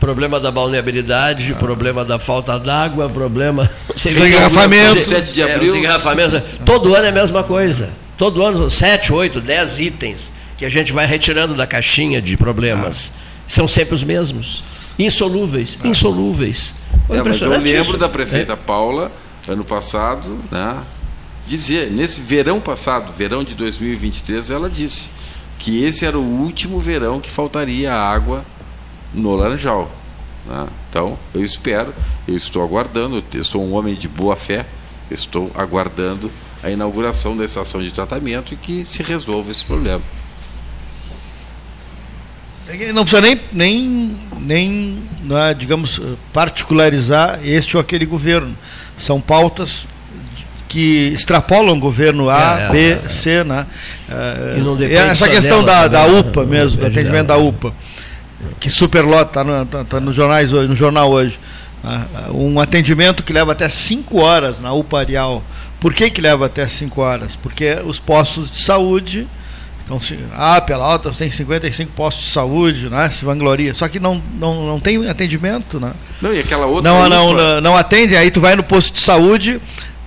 [0.00, 1.56] problema da balneabilidade, ah.
[1.56, 3.70] problema da falta d'água, problema.
[3.94, 5.06] Os engarrafamentos.
[5.06, 5.74] 7 de abril.
[5.76, 6.40] É.
[6.64, 7.90] Todo ano é a mesma coisa.
[8.16, 13.12] Todo ano, 7, 8, 10 itens que a gente vai retirando da caixinha de problemas.
[13.14, 13.20] Ah.
[13.46, 14.64] São sempre os mesmos.
[14.98, 15.78] Insolúveis.
[15.82, 15.86] Ah.
[15.86, 16.74] Insolúveis.
[17.08, 18.56] É, mas eu lembro da prefeita é.
[18.56, 19.12] Paula,
[19.46, 20.76] ano passado, né?
[21.48, 25.10] Dizer, nesse verão passado, verão de 2023, ela disse
[25.58, 28.44] que esse era o último verão que faltaria água
[29.12, 29.90] no Laranjal.
[30.46, 30.66] Né?
[30.88, 31.94] Então, eu espero,
[32.26, 34.66] eu estou aguardando, eu sou um homem de boa fé,
[35.10, 36.30] estou aguardando
[36.62, 40.02] a inauguração da estação de tratamento e que se resolva esse problema.
[42.92, 46.00] Não precisa nem, nem, nem é, digamos,
[46.32, 48.54] particularizar este ou aquele governo.
[48.96, 49.86] São pautas
[50.68, 53.66] que extrapolam o governo A, é, é, B, é, C, né?
[54.10, 57.72] É, essa questão da, da UPA mesmo, do atendimento da UPA,
[58.60, 61.38] que superlota, está no, tá, tá no, jornais hoje, no jornal hoje.
[61.82, 62.06] Né?
[62.32, 65.42] Um atendimento que leva até 5 horas na UPA Arial.
[65.80, 67.36] Por que, que leva até 5 horas?
[67.36, 69.26] Porque os postos de saúde.
[69.84, 73.08] Então, se, ah, Pelotas tem 55 postos de saúde, né?
[73.08, 73.74] Se vangloria.
[73.74, 75.92] Só que não, não, não tem atendimento, né?
[76.20, 76.90] Não, e aquela outra.
[76.90, 79.58] Não, não, não, não atende, aí tu vai no posto de saúde,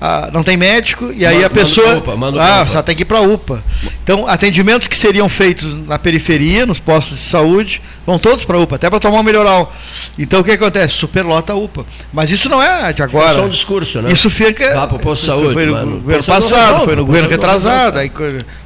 [0.03, 1.97] ah, não tem médico, e aí manda, a pessoa.
[1.97, 3.63] UPA, ah, só tem que ir para a UPA.
[4.03, 8.61] Então, atendimentos que seriam feitos na periferia, nos postos de saúde, vão todos para a
[8.61, 9.71] UPA, até para tomar um melhoral.
[10.17, 10.95] Então, o que acontece?
[10.95, 11.85] Superlota a UPA.
[12.11, 13.29] Mas isso não é de agora.
[13.29, 14.11] É só um discurso, né?
[14.11, 14.73] Isso fica.
[14.73, 15.53] Lá para o posto de saúde.
[15.53, 18.11] Foi no governo passado, foi no governo retrasado, aí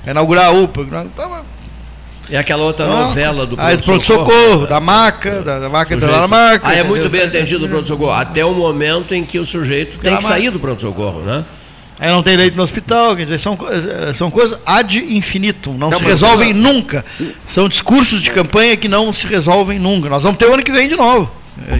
[0.07, 1.05] inaugurar a UPA.
[2.30, 4.26] É aquela outra ah, novela do pronto-socorro.
[4.26, 6.67] pronto-socorro, da maca, da, da maca da maca.
[6.67, 8.11] Ah, é muito bem atendido o pronto-socorro.
[8.11, 11.45] Até o momento em que o sujeito tem que sair do pronto-socorro, né?
[11.97, 15.89] Aí não tem leite no hospital, quer dizer, são, eh, são coisas ad infinitum, não,
[15.89, 17.05] não se resolvem nunca.
[17.49, 20.09] São discursos de campanha que não se resolvem nunca.
[20.09, 21.32] Nós vamos ter o ano que vem de novo.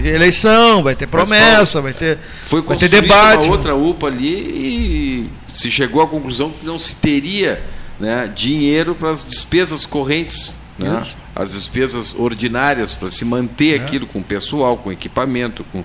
[0.02, 3.44] Eleição, vai ter promessa, vai ter, foi vai ter debate.
[3.44, 7.62] uma outra UPA ali e se chegou à conclusão que não se teria
[7.98, 11.02] né, dinheiro para as despesas correntes, né,
[11.34, 13.82] as despesas ordinárias, para se manter é.
[13.82, 15.64] aquilo com pessoal, com equipamento.
[15.72, 15.84] Com,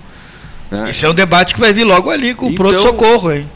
[0.70, 0.90] né.
[0.90, 3.48] Esse é um debate que vai vir logo ali com o então, pronto-socorro, hein?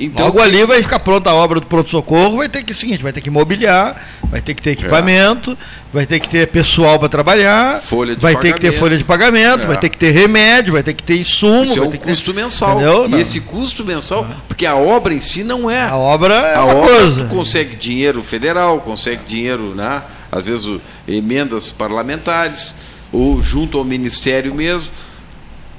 [0.00, 3.12] Então, Logo ali vai ficar pronta a obra do pronto-socorro, vai ter que seguinte, vai
[3.12, 5.56] ter que mobiliar, vai ter que ter equipamento, é.
[5.92, 8.54] vai ter que ter pessoal para trabalhar, folha vai pagamento.
[8.54, 9.66] ter que ter folha de pagamento, é.
[9.66, 11.64] vai ter que ter remédio, vai ter que ter insumo.
[11.64, 12.42] Isso é um custo ter...
[12.42, 12.76] mensal.
[12.76, 13.06] Entendeu?
[13.06, 13.18] E não.
[13.18, 15.82] esse custo mensal, porque a obra em si não é.
[15.82, 17.18] A obra é a uma obra, coisa.
[17.20, 20.02] Tu consegue dinheiro federal, consegue dinheiro, né?
[20.32, 22.74] às vezes emendas parlamentares,
[23.12, 24.90] ou junto ao ministério mesmo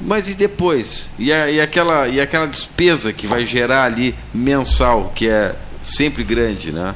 [0.06, 1.10] mas e depois?
[1.18, 6.24] E, a, e, aquela, e aquela despesa que vai gerar ali mensal, que é sempre
[6.24, 6.94] grande, né?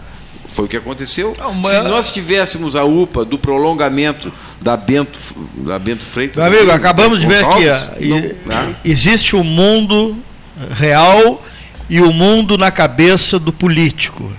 [0.47, 1.35] Foi o que aconteceu.
[1.61, 1.65] Mas...
[1.67, 4.31] Se nós tivéssemos a UPA do prolongamento
[4.61, 5.19] da Bento,
[5.57, 6.43] da Bento Freitas.
[6.43, 8.05] Meu amigo, acabamos de ver aqui.
[8.07, 8.75] Não, né?
[8.83, 10.17] Existe o um mundo
[10.71, 11.43] real
[11.89, 14.31] e o um mundo na cabeça do político.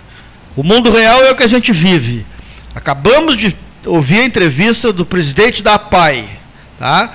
[0.56, 2.26] O mundo real é o que a gente vive.
[2.74, 3.56] Acabamos de
[3.86, 6.28] ouvir a entrevista do presidente da APAI.
[6.78, 7.14] Tá?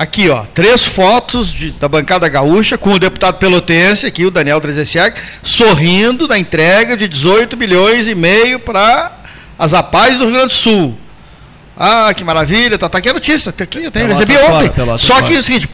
[0.00, 4.58] Aqui, ó, três fotos de, da bancada gaúcha com o deputado pelotense, aqui, o Daniel
[4.58, 9.12] Trezessiak, sorrindo na entrega de 18 milhões e meio para
[9.58, 10.96] as APAES do Rio Grande do Sul.
[11.76, 14.72] Ah, que maravilha, tá, tá aqui a notícia, tá aqui, eu tenho, recebi ontem.
[14.72, 15.68] Fora, Só que é o seguinte,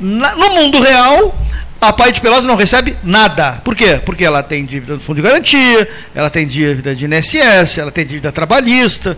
[0.00, 1.38] na, no mundo real,
[1.80, 3.60] a Pai de Pelotas não recebe nada.
[3.62, 4.00] Por quê?
[4.04, 8.04] Porque ela tem dívida do Fundo de Garantia, ela tem dívida de INSS, ela tem
[8.04, 9.16] dívida trabalhista.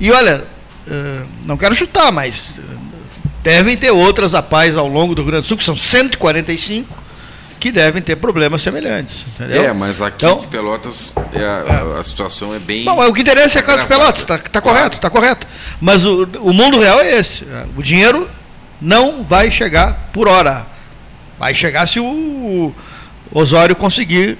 [0.00, 0.42] E olha,
[0.88, 2.89] uh, não quero chutar, mas uh,
[3.42, 7.02] devem ter outras APAES ao longo do Rio Grande do Sul, que são 145,
[7.58, 9.24] que devem ter problemas semelhantes.
[9.34, 9.64] Entendeu?
[9.64, 12.84] É, mas aqui então, de Pelotas é a, a, situação é bem.
[12.84, 15.46] Bom, o que interessa é a casa de Pelotas, está tá correto, está correto.
[15.80, 17.46] Mas o, o mundo real é esse.
[17.76, 18.28] O dinheiro
[18.80, 20.66] não vai chegar por hora.
[21.38, 22.74] Vai chegar se o
[23.32, 24.38] Osório conseguir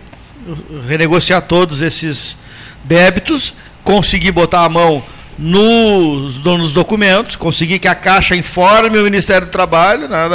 [0.88, 2.36] renegociar todos esses
[2.84, 3.52] débitos,
[3.84, 5.02] conseguir botar a mão
[5.40, 10.28] nos, nos documentos, conseguir que a Caixa informe o Ministério do Trabalho né,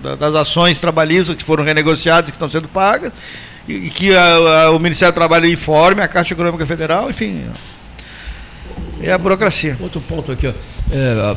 [0.00, 3.12] da, das ações trabalhistas que foram renegociadas e que estão sendo pagas,
[3.66, 4.34] e, que a,
[4.66, 7.46] a, o Ministério do Trabalho informe a Caixa Econômica Federal, enfim.
[9.02, 9.76] É a burocracia.
[9.80, 10.52] Outro ponto aqui, ó.
[10.92, 11.36] É,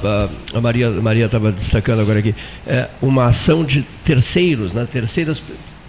[0.54, 2.36] a, a, Maria Maria estava destacando agora aqui,
[2.68, 4.86] é, uma ação de terceiros, né?
[4.86, 5.42] Terceiras,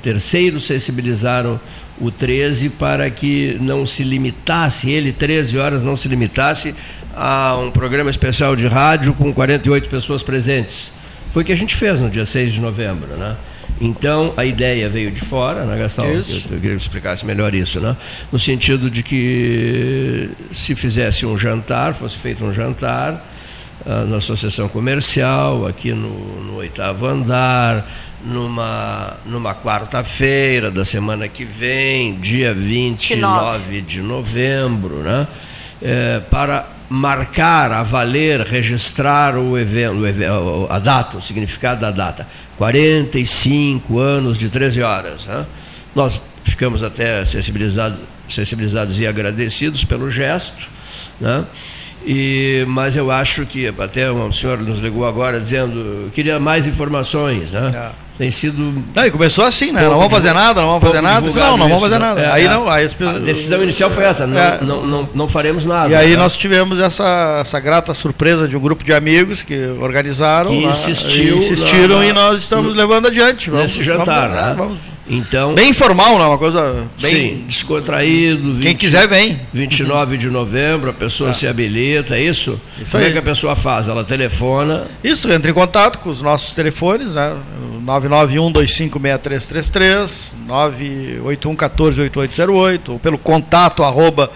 [0.02, 1.60] terceiros sensibilizaram
[2.00, 6.74] o 13 para que não se limitasse, ele 13 horas não se limitasse
[7.18, 10.92] a um programa especial de rádio com 48 pessoas presentes.
[11.32, 13.36] Foi o que a gente fez no dia 6 de novembro, né?
[13.80, 16.06] Então, a ideia veio de fora, né, Gastão?
[16.06, 17.96] Eu, eu queria que explicasse melhor isso, né?
[18.30, 23.14] No sentido de que se fizesse um jantar, fosse feito um jantar
[23.84, 27.88] uh, na associação comercial, aqui no, no oitavo andar,
[28.24, 35.26] numa, numa quarta-feira da semana que vem, dia 29 de novembro, né?
[35.80, 42.26] É, para marcar, avaler, registrar o evento, a data, o significado da data.
[42.56, 45.26] 45 anos de 13 horas.
[45.26, 45.46] Né?
[45.94, 50.66] Nós ficamos até sensibilizados, sensibilizados e agradecidos pelo gesto,
[51.20, 51.44] né?
[52.06, 57.52] E, mas eu acho que até um senhor nos ligou agora dizendo queria mais informações,
[57.52, 57.72] né?
[57.74, 58.07] É.
[58.18, 58.82] Tem sido.
[58.92, 59.82] Não, e começou assim, né?
[59.82, 61.20] Não vamos fazer nada, não vamos fazer nada.
[61.20, 62.20] Não, não vamos fazer nada.
[62.20, 62.48] É, aí é.
[62.48, 63.00] não, aí as...
[63.00, 64.58] A decisão inicial foi essa, não, é.
[64.60, 65.88] não, não, não, faremos nada.
[65.88, 66.16] E aí né?
[66.16, 70.50] nós tivemos essa, essa grata surpresa de um grupo de amigos que organizaram.
[70.50, 73.50] Que insistiu, insistiram e nós estamos levando adiante.
[73.50, 74.54] Vamos, nesse jantar, vamos, né?
[74.58, 74.78] Vamos,
[75.10, 76.24] então, bem informal, né?
[76.26, 77.10] Uma coisa bem.
[77.10, 78.52] Sim, descontraído.
[78.52, 79.40] 20, Quem quiser, vem.
[79.52, 81.32] 29 de novembro, a pessoa é.
[81.32, 82.60] se habilita, é isso?
[82.76, 83.10] isso Como é aí.
[83.10, 83.88] é que a pessoa faz?
[83.88, 84.86] Ela telefona.
[85.02, 87.34] Isso, entra em contato com os nossos telefones, né?
[87.88, 94.30] 991-256333, 981-14-8808, ou pelo contato arroba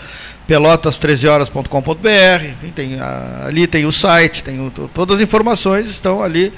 [0.49, 2.71] pelotas13horas.com.br.
[2.75, 2.99] Tem,
[3.45, 6.51] ali tem o site, tem o, todas as informações estão ali.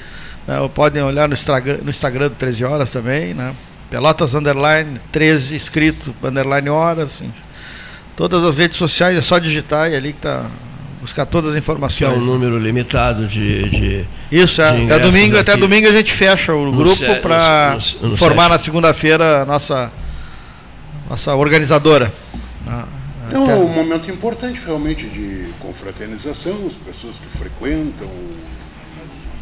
[0.46, 0.70] Né?
[0.72, 3.52] Podem olhar no Instagram, no Instagram do 13 Horas também, né?
[3.90, 7.20] Pelotas Underline 13, escrito Underline Horas.
[7.20, 7.32] Enfim.
[8.16, 10.46] Todas as redes sociais é só digitar e ali que está
[11.04, 11.98] buscar todas as informações.
[11.98, 13.68] Que é um número limitado de.
[13.68, 14.74] de Isso, é.
[14.74, 17.76] De até, domingo, até domingo a gente fecha o grupo para
[18.16, 19.92] formar na segunda-feira a nossa,
[21.08, 22.12] nossa organizadora.
[23.28, 28.08] Então, é um momento importante realmente de confraternização, as pessoas que frequentam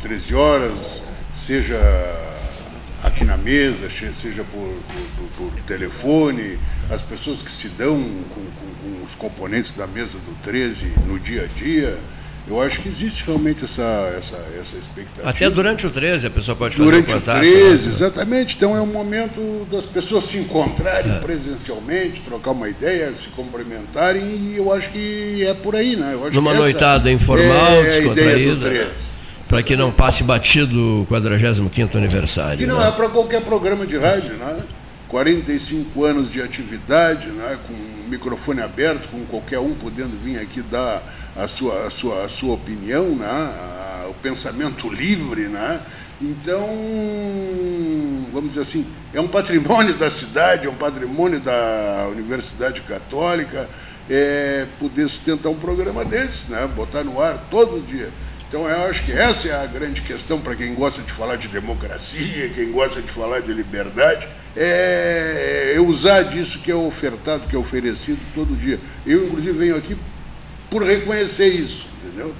[0.03, 1.03] 13 horas,
[1.35, 1.79] seja
[3.03, 4.75] aqui na mesa, seja por,
[5.17, 6.59] por, por telefone,
[6.91, 8.72] as pessoas que se dão com, com,
[9.05, 11.98] os componentes da mesa do 13 no dia a dia.
[12.48, 13.82] Eu acho que existe realmente essa,
[14.18, 15.28] essa, essa expectativa.
[15.28, 17.38] Até durante o 13 a pessoa pode fazer durante o contato.
[17.38, 17.94] Durante o 13, né?
[17.94, 18.57] exatamente.
[18.57, 21.18] Então é um momento das pessoas se encontrarem é.
[21.20, 26.18] presencialmente, trocar uma ideia, se cumprimentarem, e eu acho que é por aí, né?
[26.32, 28.90] Numa noitada informal, é descontraída
[29.53, 32.58] para que não passe batido o 45 aniversário.
[32.58, 32.88] Que não né?
[32.88, 34.57] é para qualquer programa de rádio, né?
[35.08, 37.58] 45 anos de atividade, né?
[37.68, 37.74] com
[38.13, 41.03] microfone aberto, com qualquer um podendo vir aqui dar
[41.34, 44.07] a sua, a sua, a sua opinião, né?
[44.11, 45.49] O pensamento livre.
[45.49, 45.80] Né?
[46.21, 46.68] Então,
[48.33, 53.68] vamos dizer assim, é um patrimônio da cidade, é um patrimônio da Universidade Católica,
[54.11, 56.68] é, poder sustentar um programa desse, né?
[56.76, 58.11] botar no ar todo dia.
[58.49, 61.49] Então eu acho que essa é a grande questão para quem gosta de falar de
[61.49, 65.32] democracia, quem gosta de falar de liberdade, é
[65.87, 68.79] usar disso que é ofertado, que é oferecido todo dia.
[69.07, 69.96] Eu, inclusive, venho aqui
[70.71, 72.34] por reconhecer isso, entendeu?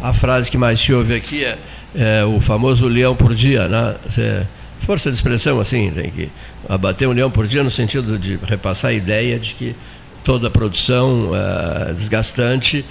[0.00, 1.58] A frase que mais se ouve aqui é,
[1.94, 3.96] é o famoso leão por dia, né?
[4.80, 6.30] força de expressão assim, tem que
[6.68, 9.76] abater um leão por dia no sentido de repassar a ideia de que
[10.22, 12.84] toda a produção é desgastante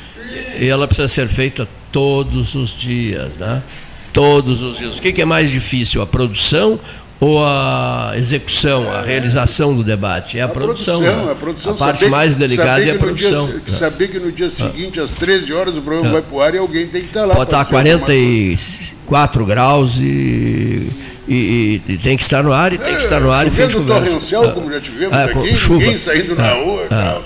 [0.59, 3.63] e ela precisa ser feita todos os dias, né?
[4.11, 4.97] Todos os dias.
[4.97, 6.79] O que é mais difícil, a produção
[7.19, 10.37] ou a execução, a realização do debate?
[10.37, 10.99] É a, a produção.
[11.01, 11.31] produção né?
[11.31, 11.73] A, produção.
[11.73, 13.47] a parte saber, mais delicada é a produção.
[13.47, 16.11] Dia, saber que no dia seguinte, às 13 horas, o programa é.
[16.13, 17.35] vai para o ar e alguém tem que estar lá.
[17.35, 20.91] Pode estar a 44 graus e,
[21.27, 23.49] e, e, tem que estar no ar e é, tem que estar no ar e
[23.49, 24.05] fez conversa.
[24.05, 25.79] torrencial, como já tivemos ah, aqui, chuva.
[25.79, 26.85] ninguém saindo na rua.
[26.91, 27.19] Ah.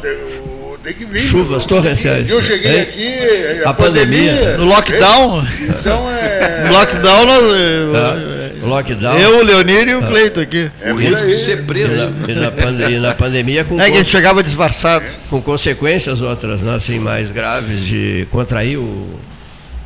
[0.82, 1.20] tem que vir.
[1.20, 2.30] Chuvas torrenciais.
[2.30, 2.82] Eu cheguei é.
[2.82, 3.64] aqui.
[3.66, 5.46] A, a pandemia, pandemia, No lockdown.
[5.70, 6.64] Então é.
[6.66, 7.26] No lockdown.
[7.26, 8.31] Nós,
[8.62, 9.18] Lockdown.
[9.18, 10.08] Eu, o Leonir e o ah.
[10.08, 10.72] Cleito aqui.
[10.82, 12.14] É o risco de ser preso.
[12.28, 13.80] E na, e na, e na pandemia com.
[13.80, 15.06] É que a gente chegava disfarçado.
[15.30, 19.20] Com consequências outras, né, assim, mais graves de contrair o.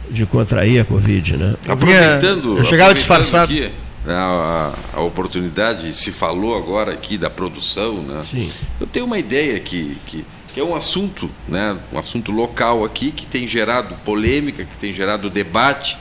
[0.09, 1.55] De contrair a Covid, né?
[1.67, 2.57] Aproveitando.
[2.57, 3.51] Eu chegava disfarçado.
[3.51, 3.71] Aqui,
[4.05, 8.21] né, a, a, oportunidade, se falou agora aqui da produção, né?
[8.23, 8.49] Sim.
[8.79, 10.23] Eu tenho uma ideia que, que,
[10.53, 11.75] que é um assunto, né?
[11.91, 15.97] Um assunto local aqui que tem gerado polêmica, que tem gerado debate,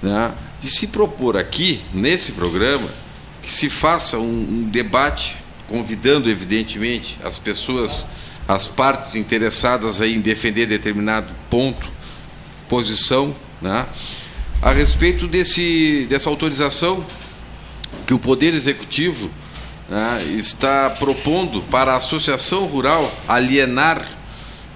[0.00, 0.30] né?
[0.60, 2.88] De se propor aqui, nesse programa,
[3.42, 8.06] que se faça um, um debate, convidando, evidentemente, as pessoas,
[8.46, 11.88] as partes interessadas aí em defender determinado ponto,
[12.68, 13.86] posição, né,
[14.62, 17.04] a respeito desse, dessa autorização
[18.06, 19.30] que o Poder Executivo
[19.88, 24.06] né, está propondo para a Associação Rural alienar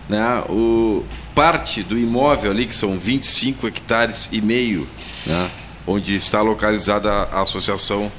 [0.08, 1.04] né, o,
[1.34, 4.88] parte do imóvel ali, que são 25 hectares e meio,
[5.26, 5.50] né,
[5.86, 8.10] onde está localizada a associação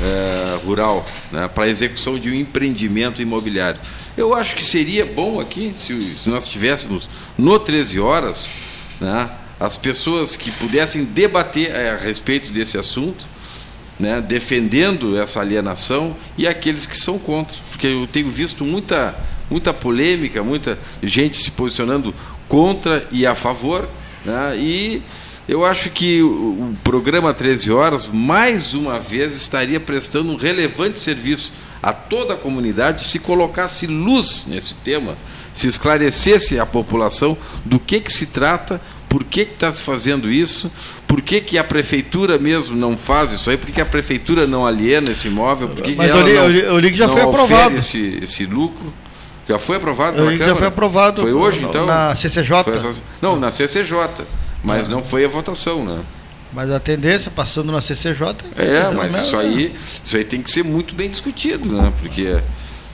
[0.00, 3.80] é, rural, né, para execução de um empreendimento imobiliário.
[4.16, 8.50] Eu acho que seria bom aqui, se, se nós tivéssemos no 13 horas,
[9.00, 13.26] né, as pessoas que pudessem debater é, a respeito desse assunto,
[13.98, 17.56] né, defendendo essa alienação, e aqueles que são contra.
[17.70, 19.14] Porque eu tenho visto muita,
[19.48, 22.14] muita polêmica, muita gente se posicionando
[22.48, 23.88] contra e a favor,
[24.24, 25.02] né, e
[25.48, 31.52] eu acho que o, programa 13 Horas, mais uma vez, estaria prestando um relevante serviço
[31.82, 35.18] a toda a comunidade se colocasse luz nesse tema,
[35.52, 40.70] se esclarecesse a população do que, que se trata, por que está se fazendo isso,
[41.06, 44.46] por que, que a prefeitura mesmo não faz isso aí, por que, que a prefeitura
[44.46, 47.08] não aliena esse imóvel, por que, que ela eu li, não, eu li que já
[47.08, 47.76] foi aprovado.
[47.76, 48.92] Esse, esse lucro.
[49.46, 50.48] Já foi aprovado pela Câmara?
[50.48, 51.20] Já foi aprovado.
[51.20, 51.84] Foi hoje, então?
[51.84, 52.70] Na CCJ?
[52.74, 53.02] Essa...
[53.20, 54.24] Não, na CCJ.
[54.62, 56.02] Mas não foi a votação, né?
[56.52, 58.36] Mas a tendência, passando na CCJ.
[58.56, 59.74] É, mas isso aí,
[60.04, 61.92] isso aí tem que ser muito bem discutido, né?
[61.98, 62.38] Porque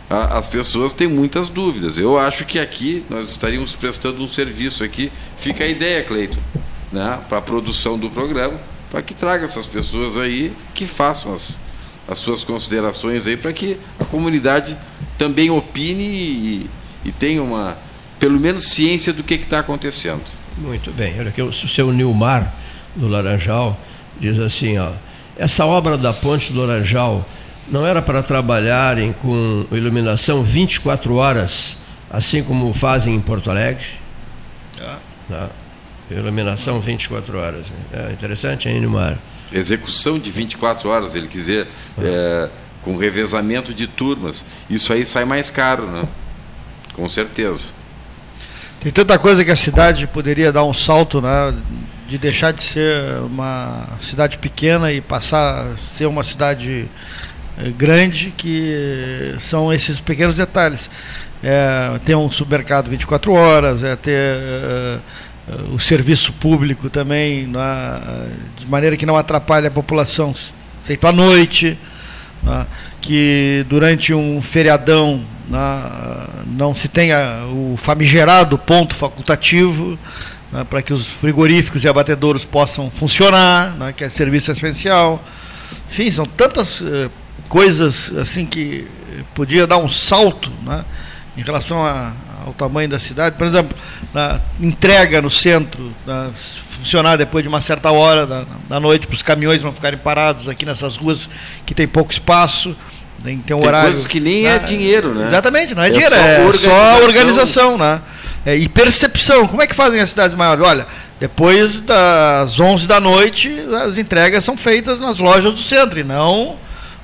[0.09, 1.99] a, as pessoas têm muitas dúvidas.
[1.99, 5.13] Eu acho que aqui nós estaríamos prestando um serviço aqui.
[5.37, 6.41] Fica a ideia, Cleiton,
[6.93, 7.19] né?
[7.29, 8.59] para a produção do programa,
[8.91, 11.59] para que traga essas pessoas aí que façam as,
[12.07, 14.79] as suas considerações aí, para que a comunidade
[15.19, 16.71] também opine e,
[17.05, 17.77] e tenha uma,
[18.21, 20.38] pelo menos, ciência do que está acontecendo.
[20.61, 21.19] Muito bem.
[21.19, 22.55] Olha aqui, o seu Nilmar,
[22.95, 23.79] do Laranjal,
[24.19, 24.91] diz assim, ó,
[25.37, 27.27] essa obra da ponte do Laranjal
[27.69, 31.79] não era para trabalharem com iluminação 24 horas,
[32.11, 33.87] assim como fazem em Porto Alegre?
[34.81, 34.99] Ah.
[35.29, 35.51] Tá.
[36.11, 37.73] Iluminação 24 horas.
[37.93, 39.19] É interessante, hein, Nilmar?
[39.53, 41.69] Execução de 24 horas, ele quiser,
[41.99, 42.03] ah.
[42.03, 42.51] é,
[42.83, 44.45] com revezamento de turmas.
[44.69, 46.09] Isso aí sai mais caro, né?
[46.95, 47.75] Com certeza.
[48.81, 51.53] Tem tanta coisa que a cidade poderia dar um salto, né?
[52.09, 56.87] De deixar de ser uma cidade pequena e passar a ser uma cidade
[57.59, 60.89] eh, grande, que são esses pequenos detalhes.
[61.43, 64.99] É, ter um supermercado 24 horas, é ter é,
[65.73, 68.29] o serviço público também, né?
[68.59, 70.35] de maneira que não atrapalhe a população,
[70.83, 71.79] feito à noite,
[72.43, 72.67] né?
[73.01, 75.25] que durante um feriadão
[76.47, 79.99] não se tenha o famigerado ponto facultativo
[80.53, 85.23] né, para que os frigoríficos e abatedouros possam funcionar, né, que é serviço essencial.
[85.91, 87.11] Enfim, são tantas uh,
[87.49, 88.87] coisas assim que
[89.35, 90.85] podia dar um salto né,
[91.37, 92.13] em relação a,
[92.47, 93.37] ao tamanho da cidade.
[93.37, 93.77] Por exemplo,
[94.13, 96.31] na entrega no centro, né,
[96.79, 100.49] funcionar depois de uma certa hora da, da noite, para os caminhões não ficarem parados
[100.49, 101.29] aqui nessas ruas
[101.67, 102.77] que tem pouco espaço.
[103.23, 103.89] Tem, tem um tem horário.
[103.89, 104.59] coisas que nem é né?
[104.61, 105.29] dinheiro, né?
[105.29, 106.71] Exatamente, não é, é dinheiro, só é organização.
[106.71, 108.01] só organização, né?
[108.47, 109.47] É, e percepção.
[109.47, 110.65] Como é que fazem as cidades maiores?
[110.65, 110.87] Olha,
[111.19, 113.53] depois das 11 da noite,
[113.85, 116.57] as entregas são feitas nas lojas do centro e não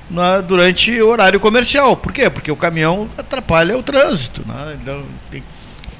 [0.09, 1.95] na, durante o horário comercial.
[1.97, 2.29] Por quê?
[2.29, 4.41] Porque o caminhão atrapalha o trânsito.
[4.47, 4.77] Né?
[4.81, 5.03] Então,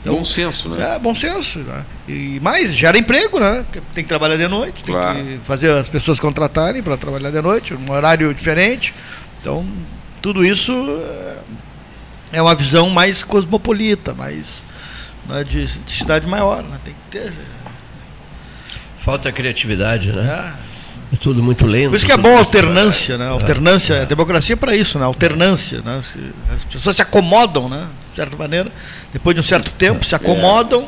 [0.01, 0.95] então, bom senso, né?
[0.95, 1.59] É, bom senso.
[1.59, 1.83] Né?
[2.07, 3.65] E mais, gera emprego, né?
[3.93, 5.17] Tem que trabalhar de noite, claro.
[5.17, 8.93] tem que fazer as pessoas contratarem para trabalhar de noite, um horário diferente.
[9.41, 9.65] Então,
[10.25, 10.73] tudo isso
[12.33, 14.63] é uma visão mais cosmopolita, mais
[15.29, 16.63] né, de, de, cidade maior.
[16.63, 16.79] Né?
[16.83, 17.31] Tem que ter.
[18.97, 20.51] Falta criatividade, né?
[21.11, 21.13] É.
[21.13, 21.91] é tudo muito lento.
[21.91, 23.27] Por isso que é bom alternância, né?
[23.27, 24.01] Alternância, é.
[24.01, 25.05] a democracia é para isso, né?
[25.05, 26.01] Alternância, né?
[26.55, 27.85] As pessoas se acomodam, né?
[28.09, 28.71] De certa maneira,
[29.13, 30.87] depois de um certo tempo, se acomodam.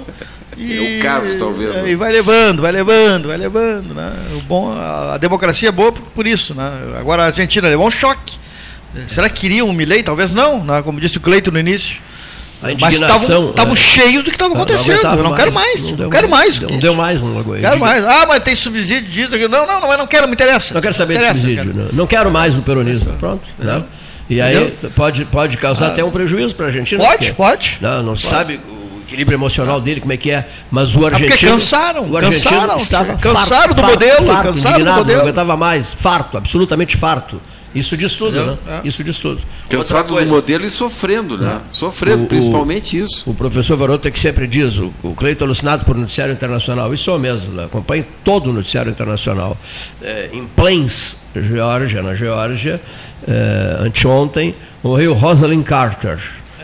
[0.58, 1.76] E, é o caso, talvez.
[1.76, 1.92] Né?
[1.92, 3.94] E vai levando, vai levando, vai levando.
[3.94, 4.12] Né?
[4.34, 6.56] O bom, a, a democracia é boa por, por, isso.
[6.56, 6.98] Né?
[7.00, 8.47] Agora a Argentina levou um choque.
[9.08, 10.04] Será que queriam um Milley?
[10.04, 10.82] Talvez não, né?
[10.82, 11.98] como disse o Cleito no início.
[12.62, 13.52] A indignação.
[13.52, 13.78] Estavam é.
[13.78, 15.04] cheios do que estava acontecendo.
[15.04, 15.82] Não eu não mais, quero mais.
[15.82, 16.60] Não, não quero mais.
[16.60, 17.60] Não deu mais no Lagoa.
[17.60, 18.04] Quero mais.
[18.04, 19.38] Ah, mas tem subsídio disso.
[19.48, 20.74] Não, não, não, não quero, me interessa.
[20.74, 21.56] Não quero saber de subsídio.
[21.56, 21.74] Quero.
[21.76, 21.90] Não.
[21.94, 23.14] não quero mais no peronismo.
[23.20, 23.44] Pronto.
[23.60, 23.84] Né?
[24.30, 25.90] E aí pode, pode causar ah.
[25.90, 27.04] até um prejuízo para a Argentina.
[27.04, 27.78] Pode, porque, pode.
[27.80, 28.22] Não, não pode.
[28.24, 28.60] sabe
[29.08, 30.46] equilíbrio emocional dele, como é que é.
[30.70, 31.50] Mas o argentino.
[31.50, 35.18] É cansaram, o argentino cansaram, estava cansaram farto, do modelo, farto, cansaram do modelo.
[35.18, 37.42] não aguentava mais, farto, absolutamente farto.
[37.78, 38.58] Isso diz tudo, né?
[38.68, 38.88] É.
[38.88, 39.42] Isso diz tudo.
[39.70, 41.62] Cansado do modelo e sofrendo, né?
[41.62, 41.74] É.
[41.74, 43.30] Sofrendo, o, principalmente isso.
[43.30, 47.12] O professor Varoto é que sempre diz, o, o Cleiton alucinado por noticiário internacional, isso
[47.12, 47.66] é mesmo, né?
[47.66, 49.58] acompanhe todo o noticiário internacional.
[50.02, 52.82] É, em Plains, Geórgia, na Geórgia,
[53.28, 56.20] é, anteontem, morreu Rosalind Carter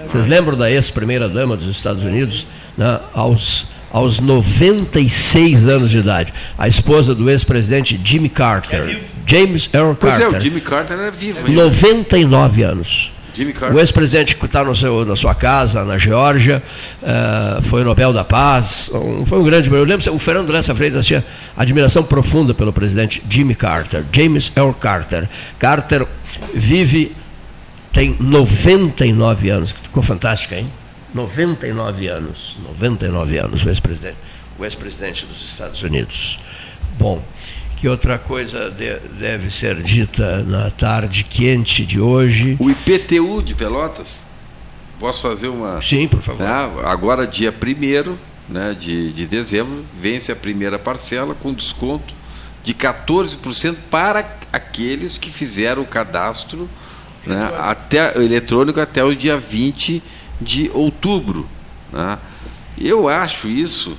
[0.06, 2.46] vocês lembram da ex-primeira-dama dos Estados Unidos,
[2.78, 6.34] né, aos, aos 96 anos de idade?
[6.58, 9.02] A esposa do ex-presidente Jimmy Carter.
[9.26, 10.00] James Earl Carter.
[10.00, 11.48] Pois é, o Jimmy Carter é vivo.
[11.48, 11.64] Ainda.
[11.64, 13.14] 99 anos.
[13.74, 16.62] O ex-presidente que está na sua casa, na Geórgia,
[17.02, 19.72] uh, foi o Nobel da Paz, um, foi um grande.
[19.72, 21.26] Eu lembro, o Fernando Lessa Freitas tinha
[21.58, 25.28] admiração profunda pelo presidente Jimmy Carter, James Earl Carter.
[25.58, 26.06] Carter
[26.54, 27.16] vive
[27.92, 30.72] tem 99 anos, que ficou fantástica, hein?
[31.14, 34.18] 99 anos, 99 anos, o ex-presidente,
[34.58, 36.40] o ex-presidente dos Estados Unidos.
[36.98, 37.24] Bom,
[37.84, 42.56] que outra coisa de, deve ser dita na tarde quente de hoje?
[42.58, 44.24] O IPTU de Pelotas.
[44.98, 45.82] Posso fazer uma.
[45.82, 46.44] Sim, por favor.
[46.44, 46.82] Né?
[46.86, 52.16] Agora, dia 1 né, de, de dezembro, vence a primeira parcela com desconto
[52.64, 56.70] de 14% para aqueles que fizeram o cadastro
[57.28, 60.02] né, até, eletrônico até o dia 20
[60.40, 61.50] de outubro.
[61.92, 62.18] Né?
[62.80, 63.98] Eu acho isso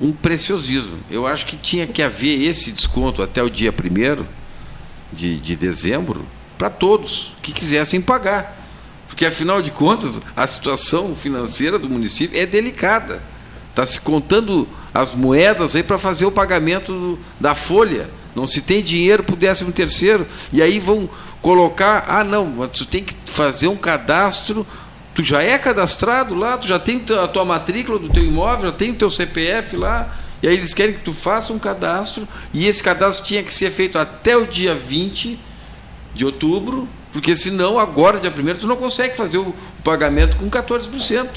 [0.00, 0.98] um preciosismo.
[1.10, 4.24] Eu acho que tinha que haver esse desconto até o dia 1
[5.12, 8.58] de, de dezembro para todos que quisessem pagar.
[9.06, 13.22] Porque, afinal de contas, a situação financeira do município é delicada.
[13.70, 18.08] Está se contando as moedas aí para fazer o pagamento do, da folha.
[18.34, 20.26] Não se tem dinheiro para o décimo terceiro.
[20.52, 21.08] E aí vão,
[21.40, 24.66] colocar, ah não, tu tem que fazer um cadastro,
[25.14, 28.76] tu já é cadastrado lá, tu já tem a tua matrícula do teu imóvel, já
[28.76, 32.66] tem o teu CPF lá, e aí eles querem que tu faça um cadastro, e
[32.66, 35.38] esse cadastro tinha que ser feito até o dia 20
[36.14, 41.28] de outubro, porque senão agora, dia 1 tu não consegue fazer o pagamento com 14%.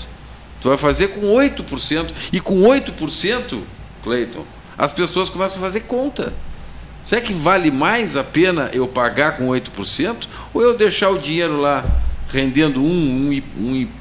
[0.61, 2.11] Tu vai fazer com 8%.
[2.31, 3.61] E com 8%,
[4.03, 4.45] Cleiton,
[4.77, 6.33] as pessoas começam a fazer conta.
[7.03, 11.59] Será que vale mais a pena eu pagar com 8% ou eu deixar o dinheiro
[11.59, 11.83] lá
[12.29, 13.41] rendendo 1,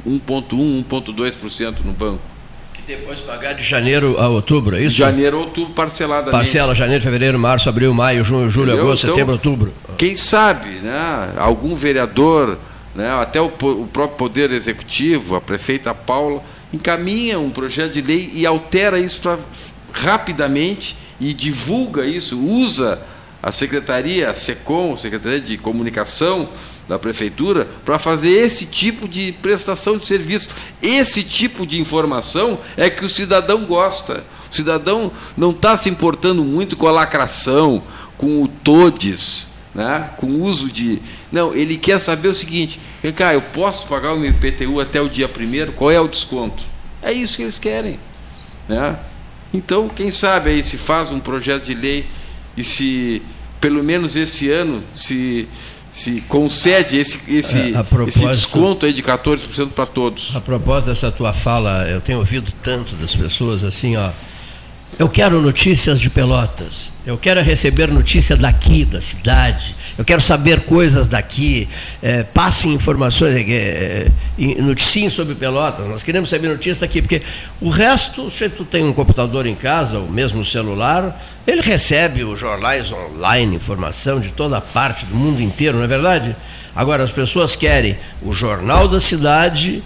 [0.07, 2.21] 1,1, 1,2% no banco?
[2.79, 4.97] E depois pagar de janeiro a outubro, é isso?
[4.97, 6.33] Janeiro a outubro parceladamente.
[6.33, 8.87] Parcela janeiro, fevereiro, março, abril, maio, junho, julho, Entendeu?
[8.87, 9.73] agosto, então, setembro, outubro.
[9.97, 11.33] Quem sabe, né?
[11.37, 12.59] Algum vereador,
[12.95, 13.13] né?
[13.21, 16.43] até o, o próprio Poder Executivo, a prefeita Paula,
[16.73, 19.39] encaminha um projeto de lei e altera isso pra,
[19.93, 23.01] rapidamente e divulga isso, usa
[23.43, 26.49] a secretaria, a SECOM, Secretaria de Comunicação
[26.93, 30.51] da Prefeitura, para fazer esse tipo de prestação de serviço.
[30.83, 34.23] Esse tipo de informação é que o cidadão gosta.
[34.51, 37.83] O cidadão não está se importando muito com a lacração,
[38.19, 40.11] com o todes, né?
[40.19, 41.01] com o uso de.
[41.31, 45.01] Não, ele quer saber o seguinte: vem cá, eu posso pagar o meu IPTU até
[45.01, 45.73] o dia primeiro?
[45.73, 46.63] Qual é o desconto?
[47.01, 47.99] É isso que eles querem.
[48.69, 48.99] Né?
[49.55, 52.07] Então, quem sabe aí se faz um projeto de lei
[52.55, 53.23] e se,
[53.59, 55.49] pelo menos esse ano, se,
[55.93, 57.75] se concede esse, esse,
[58.09, 60.35] esse desconto aí de 14% para todos.
[60.35, 64.11] A propósito dessa tua fala, eu tenho ouvido tanto das pessoas assim, ó
[64.99, 66.93] eu quero notícias de Pelotas.
[67.05, 69.75] Eu quero receber notícia daqui, da cidade.
[69.97, 71.67] Eu quero saber coisas daqui.
[72.03, 74.09] É, passem informações, é,
[74.39, 75.87] é, noticiem sobre Pelotas.
[75.89, 77.23] Nós queremos saber notícias daqui, porque
[77.61, 82.39] o resto, se tu tem um computador em casa, ou mesmo celular, ele recebe os
[82.39, 86.37] jornais online, informação de toda parte, do mundo inteiro, não é verdade?
[86.77, 89.83] Agora, as pessoas querem o jornal da cidade,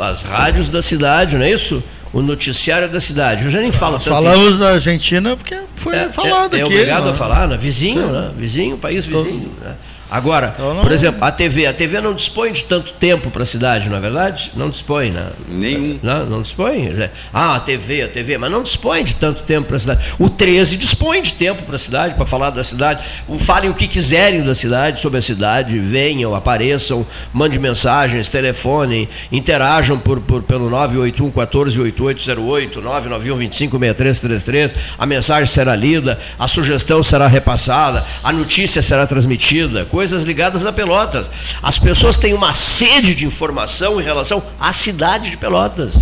[0.00, 1.82] as rádios da cidade, não é isso?
[2.12, 3.44] O noticiário da cidade.
[3.44, 4.14] Eu já nem falo Nós tanto.
[4.14, 6.72] Falamos na Argentina porque foi é, falado é, é aqui.
[6.72, 7.10] É obrigado né?
[7.10, 7.56] a falar, né?
[7.56, 8.12] vizinho, é.
[8.12, 8.30] né?
[8.36, 9.52] vizinho, país vizinho.
[9.60, 9.74] Né?
[10.12, 10.82] Agora, não...
[10.82, 13.96] por exemplo, a TV, a TV não dispõe de tanto tempo para a cidade, não
[13.96, 14.52] é verdade?
[14.54, 15.28] Não dispõe, né?
[15.48, 15.98] Nenhum.
[16.02, 16.92] Não, não dispõe.
[17.32, 20.04] Ah, a TV, a TV, mas não dispõe de tanto tempo para a cidade.
[20.18, 23.02] O 13 dispõe de tempo para a cidade, para falar da cidade.
[23.38, 29.98] Falem o que quiserem da cidade, sobre a cidade, venham, apareçam, mandem mensagens, telefonem, interajam
[29.98, 34.74] por, por, pelo 981 14 8808, 991 25 6333.
[34.98, 40.72] A mensagem será lida, a sugestão será repassada, a notícia será transmitida, coisas ligadas a
[40.72, 41.30] Pelotas.
[41.62, 45.94] As pessoas têm uma sede de informação em relação à cidade de Pelotas.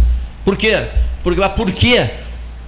[0.42, 0.86] Por quê?
[1.22, 2.10] Porque, por quê?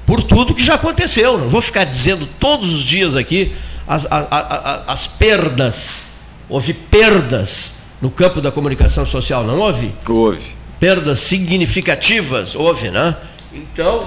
[0.04, 1.38] Por tudo que já aconteceu.
[1.38, 3.54] Não vou ficar dizendo todos os dias aqui
[3.88, 6.06] as, as, as, as perdas.
[6.50, 9.90] Houve perdas no campo da comunicação social, não houve?
[10.06, 10.54] Houve.
[10.78, 13.16] Perdas significativas, houve, né?
[13.54, 14.06] Então,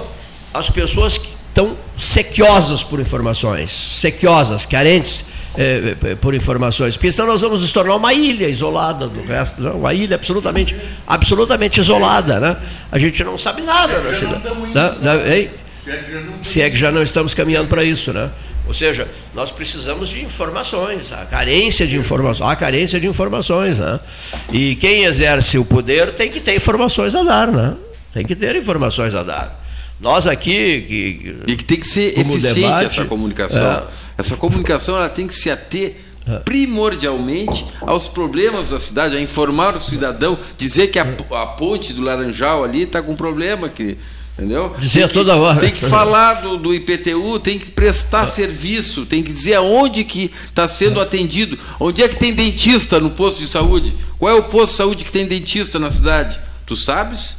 [0.54, 5.24] as pessoas que estão sequiosas por informações, sequiosas, carentes
[5.56, 9.78] é, por informações, porque senão nós vamos nos tornar uma ilha isolada do resto, não?
[9.78, 10.76] uma ilha absolutamente,
[11.06, 12.38] absolutamente isolada.
[12.38, 12.56] Né?
[12.92, 14.42] A gente não sabe nada da cidade.
[14.74, 14.96] Né?
[15.00, 15.50] Né?
[16.42, 18.30] Se é que já não estamos caminhando para isso, né?
[18.66, 24.00] Ou seja, nós precisamos de informações, a carência de informações, a carência de informações, né?
[24.52, 27.74] E quem exerce o poder tem que ter informações a dar, né?
[28.12, 29.64] Tem que ter informações a dar.
[30.00, 33.64] Nós aqui que e que tem que ser eficiente debate, essa comunicação.
[33.64, 33.82] É,
[34.18, 36.38] essa comunicação ela tem que se ater é.
[36.40, 42.02] primordialmente aos problemas da cidade, a informar o cidadão, dizer que a, a ponte do
[42.02, 43.96] Laranjal ali está com problema, que
[44.36, 44.74] entendeu?
[44.78, 45.58] Dizer toda hora.
[45.60, 48.26] Tem que falar do, do IPTU, tem que prestar é.
[48.26, 53.10] serviço, tem que dizer aonde que está sendo atendido, onde é que tem dentista no
[53.10, 56.76] posto de saúde, qual é o posto de saúde que tem dentista na cidade, tu
[56.76, 57.38] sabes?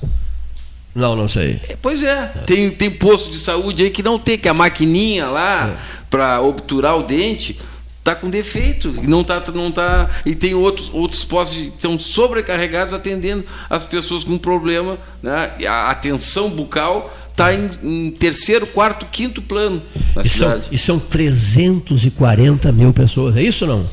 [0.97, 1.61] Não, não sei.
[1.69, 2.25] É, pois é.
[2.47, 5.77] Tem, tem posto de saúde aí que não tem, que a maquininha lá é.
[6.09, 7.57] Para obturar o dente
[7.99, 12.93] está com defeito, não tá, não tá, e tem outros, outros postos que estão sobrecarregados
[12.93, 15.51] atendendo as pessoas com problema, né?
[15.67, 19.81] a atenção bucal está em, em, terceiro, quarto, quinto plano
[20.15, 20.63] na e cidade.
[20.63, 23.89] São, e são 340 mil pessoas, é isso ou não?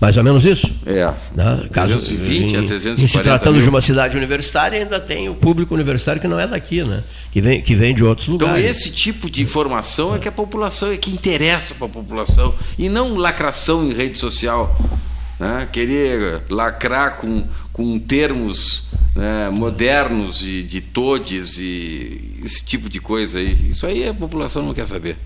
[0.00, 0.74] Mais ou menos isso?
[0.86, 1.12] É.
[1.34, 1.68] Né?
[1.70, 3.62] Caso, 320 em, a 340 se tratando mil.
[3.62, 7.04] de uma cidade universitária, ainda tem o público universitário que não é daqui, né?
[7.30, 8.62] que, vem, que vem de outros então, lugares.
[8.62, 12.54] Então, esse tipo de informação é que a população, é que interessa para a população,
[12.78, 14.74] e não lacração em rede social.
[15.38, 15.68] Né?
[15.70, 23.38] Querer lacrar com, com termos né, modernos de, de todes e esse tipo de coisa
[23.38, 23.68] aí.
[23.70, 25.18] Isso aí a população não quer saber.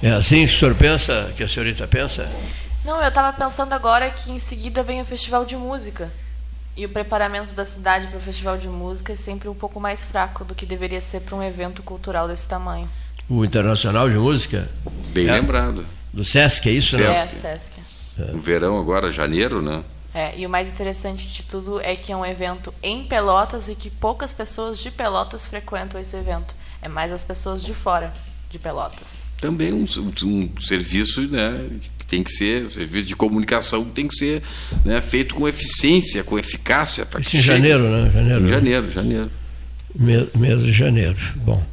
[0.00, 2.30] É assim que o senhor pensa, que a senhorita pensa?
[2.84, 6.12] Não, eu estava pensando agora que em seguida vem o festival de música.
[6.76, 10.02] E o preparamento da cidade para o festival de música é sempre um pouco mais
[10.02, 12.88] fraco do que deveria ser para um evento cultural desse tamanho.
[13.28, 14.68] O Internacional de Música?
[15.12, 15.86] Bem é, lembrado.
[16.12, 16.98] Do Sesc, é isso?
[16.98, 17.14] Né?
[17.14, 17.34] Sesc.
[17.34, 17.80] É, Sesc.
[18.32, 19.82] No verão agora, janeiro, né?
[20.12, 23.74] É, e o mais interessante de tudo é que é um evento em Pelotas e
[23.74, 26.54] que poucas pessoas de Pelotas frequentam esse evento.
[26.82, 28.12] É mais as pessoas de fora
[28.50, 29.23] de Pelotas.
[29.40, 29.84] Também um,
[30.24, 31.68] um serviço né,
[32.08, 34.42] tem que ser, o serviço de comunicação tem que ser
[34.84, 37.04] né, feito com eficiência, com eficácia.
[37.04, 38.10] Para Isso em janeiro, né?
[38.12, 39.30] Janeiro, em janeiro, janeiro.
[40.34, 41.16] Mês de janeiro.
[41.36, 41.64] Bom,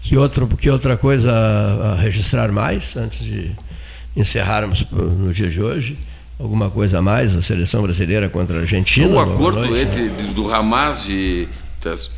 [0.00, 3.52] que, outro, que outra coisa a, registrar mais, antes de
[4.16, 5.98] encerrarmos no dia de hoje?
[6.38, 7.36] Alguma coisa a mais?
[7.36, 9.06] A seleção brasileira contra a Argentina?
[9.06, 10.32] Um acordo noite, entre né?
[10.34, 11.48] do Hamas e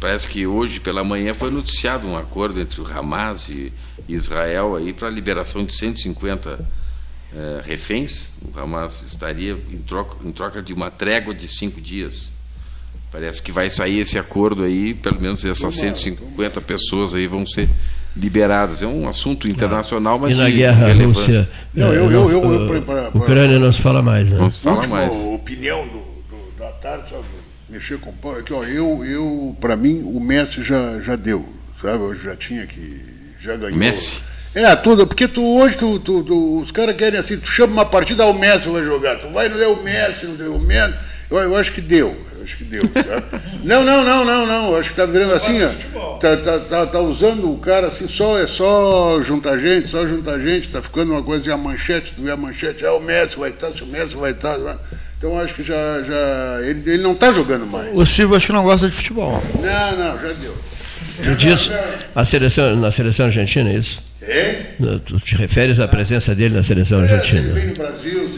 [0.00, 3.72] parece que hoje pela manhã foi noticiado um acordo entre o Hamas e
[4.08, 6.58] Israel aí para a liberação de 150
[7.34, 12.32] é, reféns, o Hamas estaria em troca, em troca de uma trégua de cinco dias.
[13.12, 17.68] Parece que vai sair esse acordo aí, pelo menos essas 150 pessoas aí vão ser
[18.16, 18.82] liberadas.
[18.82, 21.40] É um assunto internacional, mas e na guerra relevância.
[21.40, 24.38] Rússia, não, eu, eu, eu, Ucrânia não se fala mais, né?
[24.38, 25.14] Não se fala mais.
[25.14, 27.24] opinião do, do, da tarde, sabe?
[27.76, 28.32] Mexer com pão.
[28.32, 31.46] Aqui, ó, eu, eu para mim, o Messi já, já deu,
[31.80, 32.04] sabe?
[32.04, 33.02] Eu já tinha que
[33.38, 33.76] já ganhou.
[33.76, 34.22] Messi.
[34.54, 37.84] É, tudo, porque tu hoje tu, tu, tu os caras querem assim, tu chama uma
[37.84, 40.94] partida, o Messi vai jogar, tu vai, não é o Messi, não é o Messi.
[41.30, 42.82] Eu, eu acho que deu, eu acho que deu.
[43.62, 44.70] não, não, não, não, não.
[44.70, 46.16] Eu acho que tá virando assim, ó.
[46.16, 50.38] Tá, tá, tá, tá, usando o cara assim, só, é só juntar gente, só juntar
[50.38, 53.38] gente, tá ficando uma coisa, e a manchete, tu vê a manchete, é o Messi
[53.38, 54.56] vai estar, se o Messi vai estar.
[55.18, 56.02] Então acho que já.
[56.02, 57.88] já ele, ele não está jogando mais.
[57.94, 59.42] O Silvio acho que não gosta de futebol.
[59.54, 60.56] Não, não, já deu.
[61.22, 61.70] Tu diz
[62.14, 64.02] a seleção, na seleção argentina, é isso?
[64.20, 64.74] É?
[65.04, 67.58] Tu te referes à presença dele na seleção argentina?
[67.58, 68.30] É, no Brasil,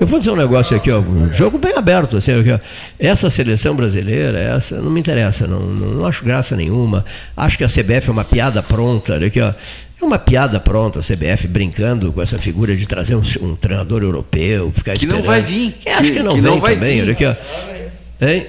[0.00, 2.16] Eu vou dizer um negócio aqui, ó, um jogo bem aberto.
[2.16, 2.58] Assim, aqui, ó.
[2.98, 7.04] Essa seleção brasileira, essa não me interessa, não, não, não, acho graça nenhuma.
[7.36, 9.16] Acho que a CBF é uma piada pronta.
[9.24, 9.52] Aqui, ó.
[10.00, 14.02] É uma piada pronta, a CBF brincando com essa figura de trazer um, um treinador
[14.02, 15.18] europeu, ficar Que esperando.
[15.20, 15.72] não vai vir.
[15.80, 16.96] Que acho que não que vem não vai também.
[16.96, 17.02] vir.
[17.02, 18.26] Olha aqui, ó.
[18.26, 18.46] Hein?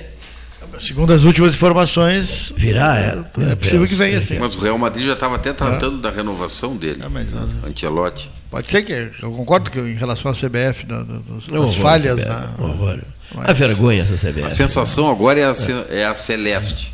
[0.80, 3.18] Segundo as últimas informações, Virá, é.
[3.52, 4.38] é possível que venha assim.
[4.40, 7.00] Mas o Real Madrid já estava até tratando da renovação dele.
[7.04, 8.30] Ah, mas nós- Ancelotti.
[8.52, 12.30] Pode ser que eu concordo que em relação à CBF, da- das horror, falhas, CBF,
[12.30, 12.98] na-.
[13.36, 14.48] Mas- A vergonha essa CBF.
[14.48, 15.54] A sensação agora é a,
[15.90, 16.94] é a Celeste.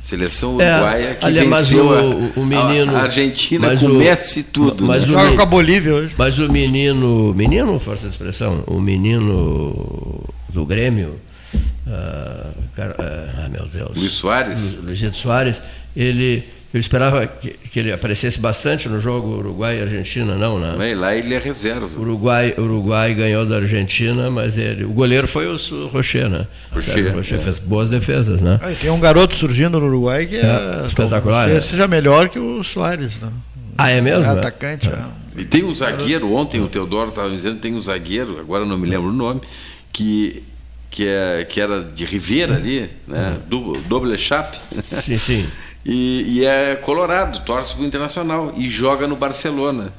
[0.00, 2.96] Seleção É, uruguaia que aliás, venceu o, a- o- o menino.
[2.96, 4.86] a Argentina com o- Messi e tudo.
[4.86, 5.14] Mas né?
[5.16, 6.14] o, Joga com a Bolívia hoje.
[6.16, 7.34] Mas o menino.
[7.34, 8.62] Menino, força de expressão?
[8.66, 11.16] O menino do Grêmio.
[11.86, 12.46] ah,
[12.76, 13.96] cara- ah, ah, meu Deus.
[13.96, 14.74] Luiz Soares?
[14.74, 15.60] Lu- Luizito Soares.
[15.96, 16.44] Ele.
[16.72, 20.90] Eu esperava que, que ele aparecesse bastante no jogo Uruguai e Argentina, não, né?
[20.90, 21.88] E lá ele é reserva.
[21.98, 25.56] Uruguai, Uruguai ganhou da Argentina, mas ele, o goleiro foi o
[25.88, 26.46] Rocher, né?
[26.70, 27.40] Rocher, Sérgio Rocher é.
[27.40, 28.60] fez boas defesas, né?
[28.62, 30.40] Ah, tem um garoto surgindo no Uruguai que é,
[30.82, 31.68] É, espetacular, talvez é.
[31.70, 33.16] seja melhor que o Soares.
[33.18, 33.30] Né?
[33.78, 34.24] Ah, é mesmo?
[34.24, 34.88] É atacante.
[34.88, 34.98] é.
[35.40, 38.86] E tem um zagueiro, ontem o Teodoro estava dizendo, tem um zagueiro, agora não me
[38.88, 39.40] lembro o nome,
[39.90, 40.42] que,
[40.90, 43.38] que, é, que era de Ribeira ali, né?
[43.48, 44.58] Du- Doble Chape.
[45.00, 45.48] Sim, sim.
[45.84, 49.92] E, e é colorado, torce para o Internacional e joga no Barcelona.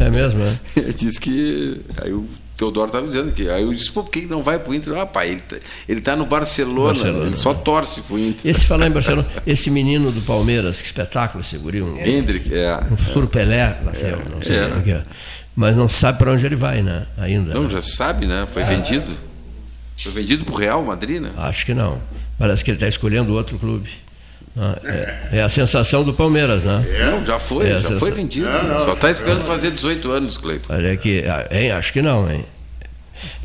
[0.00, 0.58] É mesmo, é?
[0.92, 1.80] Diz que.
[2.02, 2.26] Aí o
[2.56, 3.48] Teodoro estava dizendo que.
[3.48, 4.98] Aí eu disse, pô, por que não vai para o Inter?
[4.98, 5.56] Ah, pai, ele, tá-
[5.88, 7.26] ele tá no Barcelona, Barcelona.
[7.26, 8.50] ele só torce para o Inter.
[8.50, 12.78] Esse falar em Barcelona, esse menino do Palmeiras, que espetáculo, seguriu um, Hendrick, é.
[12.90, 14.66] um futuro Pelé, nasceu, não sei É.
[14.66, 15.04] o que é.
[15.56, 17.06] Mas não sabe para onde ele vai, né?
[17.16, 17.54] Ainda.
[17.54, 17.68] Não, né?
[17.70, 18.46] já sabe, né?
[18.50, 19.10] Foi vendido.
[20.02, 21.30] Foi vendido para o Real Madrid, né?
[21.36, 22.00] Acho que não.
[22.38, 23.88] Parece que ele está escolhendo outro clube.
[24.56, 26.84] Ah, É, é a sensação do Palmeiras, né?
[27.10, 28.48] Não, já foi, É já foi vendido.
[28.84, 30.72] Só está esperando fazer 18 anos, Cleiton.
[30.72, 31.70] Olha aqui, hein?
[31.70, 32.44] acho que não, hein?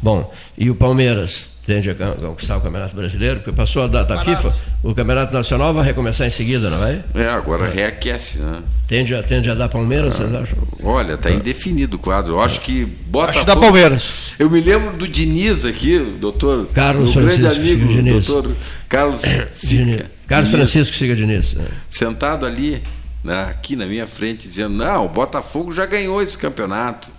[0.01, 4.53] Bom, e o Palmeiras tende a conquistar o Campeonato Brasileiro, porque passou a data FIFA,
[4.83, 7.03] o Campeonato Nacional vai recomeçar em seguida, não vai?
[7.15, 8.61] É, agora reaquece, né?
[8.87, 10.59] Tende a, tende a dar Palmeiras, vocês acham?
[10.83, 12.33] Olha, tá indefinido o quadro.
[12.35, 13.29] Eu acho que Botafogo.
[13.31, 14.33] Acho que dá Palmeiras.
[14.37, 16.67] Eu me lembro do Diniz aqui, o doutor.
[16.67, 18.27] Carlos meu grande Francisco amigo, Diniz.
[18.27, 18.55] doutor
[18.87, 19.47] Carlos Diniz.
[19.95, 20.11] Sica.
[20.27, 21.53] Carlos Diniz, Francisco Siga Diniz.
[21.55, 21.65] né?
[21.89, 22.83] Sentado ali,
[23.23, 27.09] né, aqui na minha frente, dizendo: Não, o Botafogo já ganhou esse campeonato.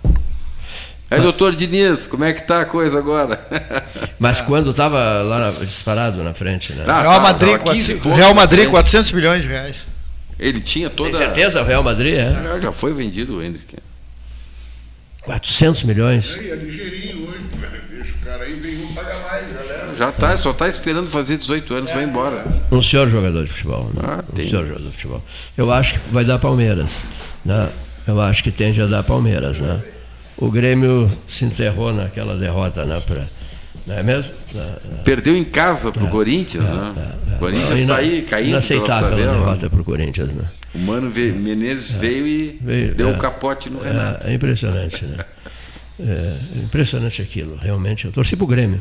[1.09, 3.39] Aí, doutor Diniz, como é que tá a coisa agora?
[4.19, 6.83] Mas quando estava lá na- disparado na frente, né?
[6.83, 8.71] Tá, Real tá, Madrid, tava 15 quatro- pontos Real Madrid frente.
[8.71, 9.75] 400 milhões de reais.
[10.39, 11.09] Ele tinha toda.
[11.09, 11.61] Tem certeza?
[11.61, 12.27] O Real Madrid, é?
[12.27, 13.77] Ah, Já foi vendido o Hendrick.
[15.23, 16.37] 400 milhões.
[16.37, 17.81] É ligeirinho hoje, velho.
[17.91, 19.95] deixa o cara aí, vem um paga mais, galera.
[19.95, 22.45] Já tá, só tá esperando fazer 18 anos, vai embora.
[22.71, 23.91] Um senhor jogador de futebol.
[23.93, 24.01] Né?
[24.03, 24.49] Ah, um tem.
[24.49, 25.23] senhor jogador de futebol.
[25.57, 27.05] Eu acho que vai dar Palmeiras.
[27.43, 27.69] Né?
[28.07, 29.59] Eu acho que tende a dar Palmeiras.
[29.59, 29.81] Né?
[30.37, 33.01] O Grêmio se enterrou naquela derrota, né?
[33.05, 33.25] Pra,
[33.87, 34.31] não é mesmo?
[35.03, 36.93] Perdeu em casa pro Corinthians, né?
[37.35, 39.33] O Corinthians Não, está aí caindo Inaceitável a tabela.
[39.33, 40.33] derrota para o Corinthians.
[40.33, 40.43] Né?
[40.75, 43.17] O Mano Ve- Menezes veio e Veio, deu o é.
[43.17, 44.27] capote no Renato.
[44.27, 45.17] É, é impressionante, né?
[45.99, 48.05] É impressionante aquilo, realmente.
[48.05, 48.79] Eu torci para o Grêmio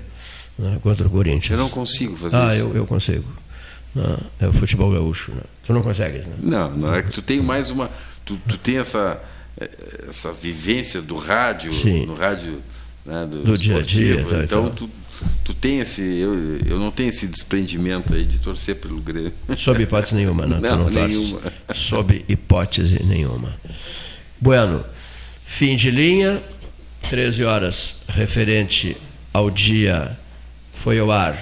[0.58, 1.58] né, contra o Corinthians.
[1.58, 2.64] Eu não consigo fazer ah, isso.
[2.66, 3.24] eu, eu consigo.
[3.94, 5.32] Não, é o futebol gaúcho.
[5.32, 5.40] Né?
[5.64, 6.34] Tu não consegues, né?
[6.42, 7.90] Não, não é que tu tem mais uma.
[8.26, 9.18] Tu, tu tem essa,
[10.08, 12.06] essa vivência do rádio, Sim.
[12.06, 12.62] no rádio
[13.04, 14.90] né, do, Do dia a dia, tá, então tu,
[15.44, 16.02] tu tem esse.
[16.02, 19.32] Eu, eu não tenho esse desprendimento aí de torcer pelo Grêmio.
[19.56, 20.56] Sob hipótese nenhuma, né?
[20.60, 21.18] Tu Não, torces.
[21.18, 21.40] nenhuma.
[21.74, 23.54] Sob hipótese nenhuma.
[24.40, 24.84] Bueno,
[25.44, 26.42] fim de linha,
[27.08, 28.96] 13 horas, referente
[29.32, 30.18] ao dia,
[30.74, 31.38] foi ao ar,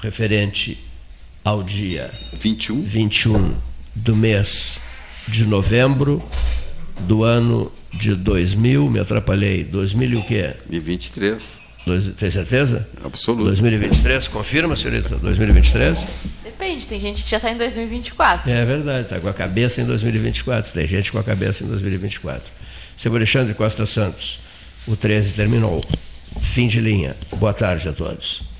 [0.00, 0.78] referente
[1.44, 2.82] ao dia 21.
[2.82, 3.56] 21
[3.94, 4.80] do mês
[5.26, 6.22] de novembro
[7.06, 10.54] do ano de 2000, me atrapalhei, 2000 e o quê?
[10.70, 11.60] E 23.
[11.84, 12.86] Dois, tem certeza?
[13.04, 13.44] Absoluto.
[13.44, 15.16] 2023, confirma, senhorita?
[15.16, 16.06] 2023?
[16.44, 18.50] Depende, tem gente que já está em 2024.
[18.50, 20.72] É verdade, está com a cabeça em 2024.
[20.72, 22.42] Tem gente com a cabeça em 2024.
[22.96, 24.38] Seu Alexandre Costa Santos,
[24.86, 25.84] o 13 terminou.
[26.40, 27.16] Fim de linha.
[27.36, 28.51] Boa tarde a todos.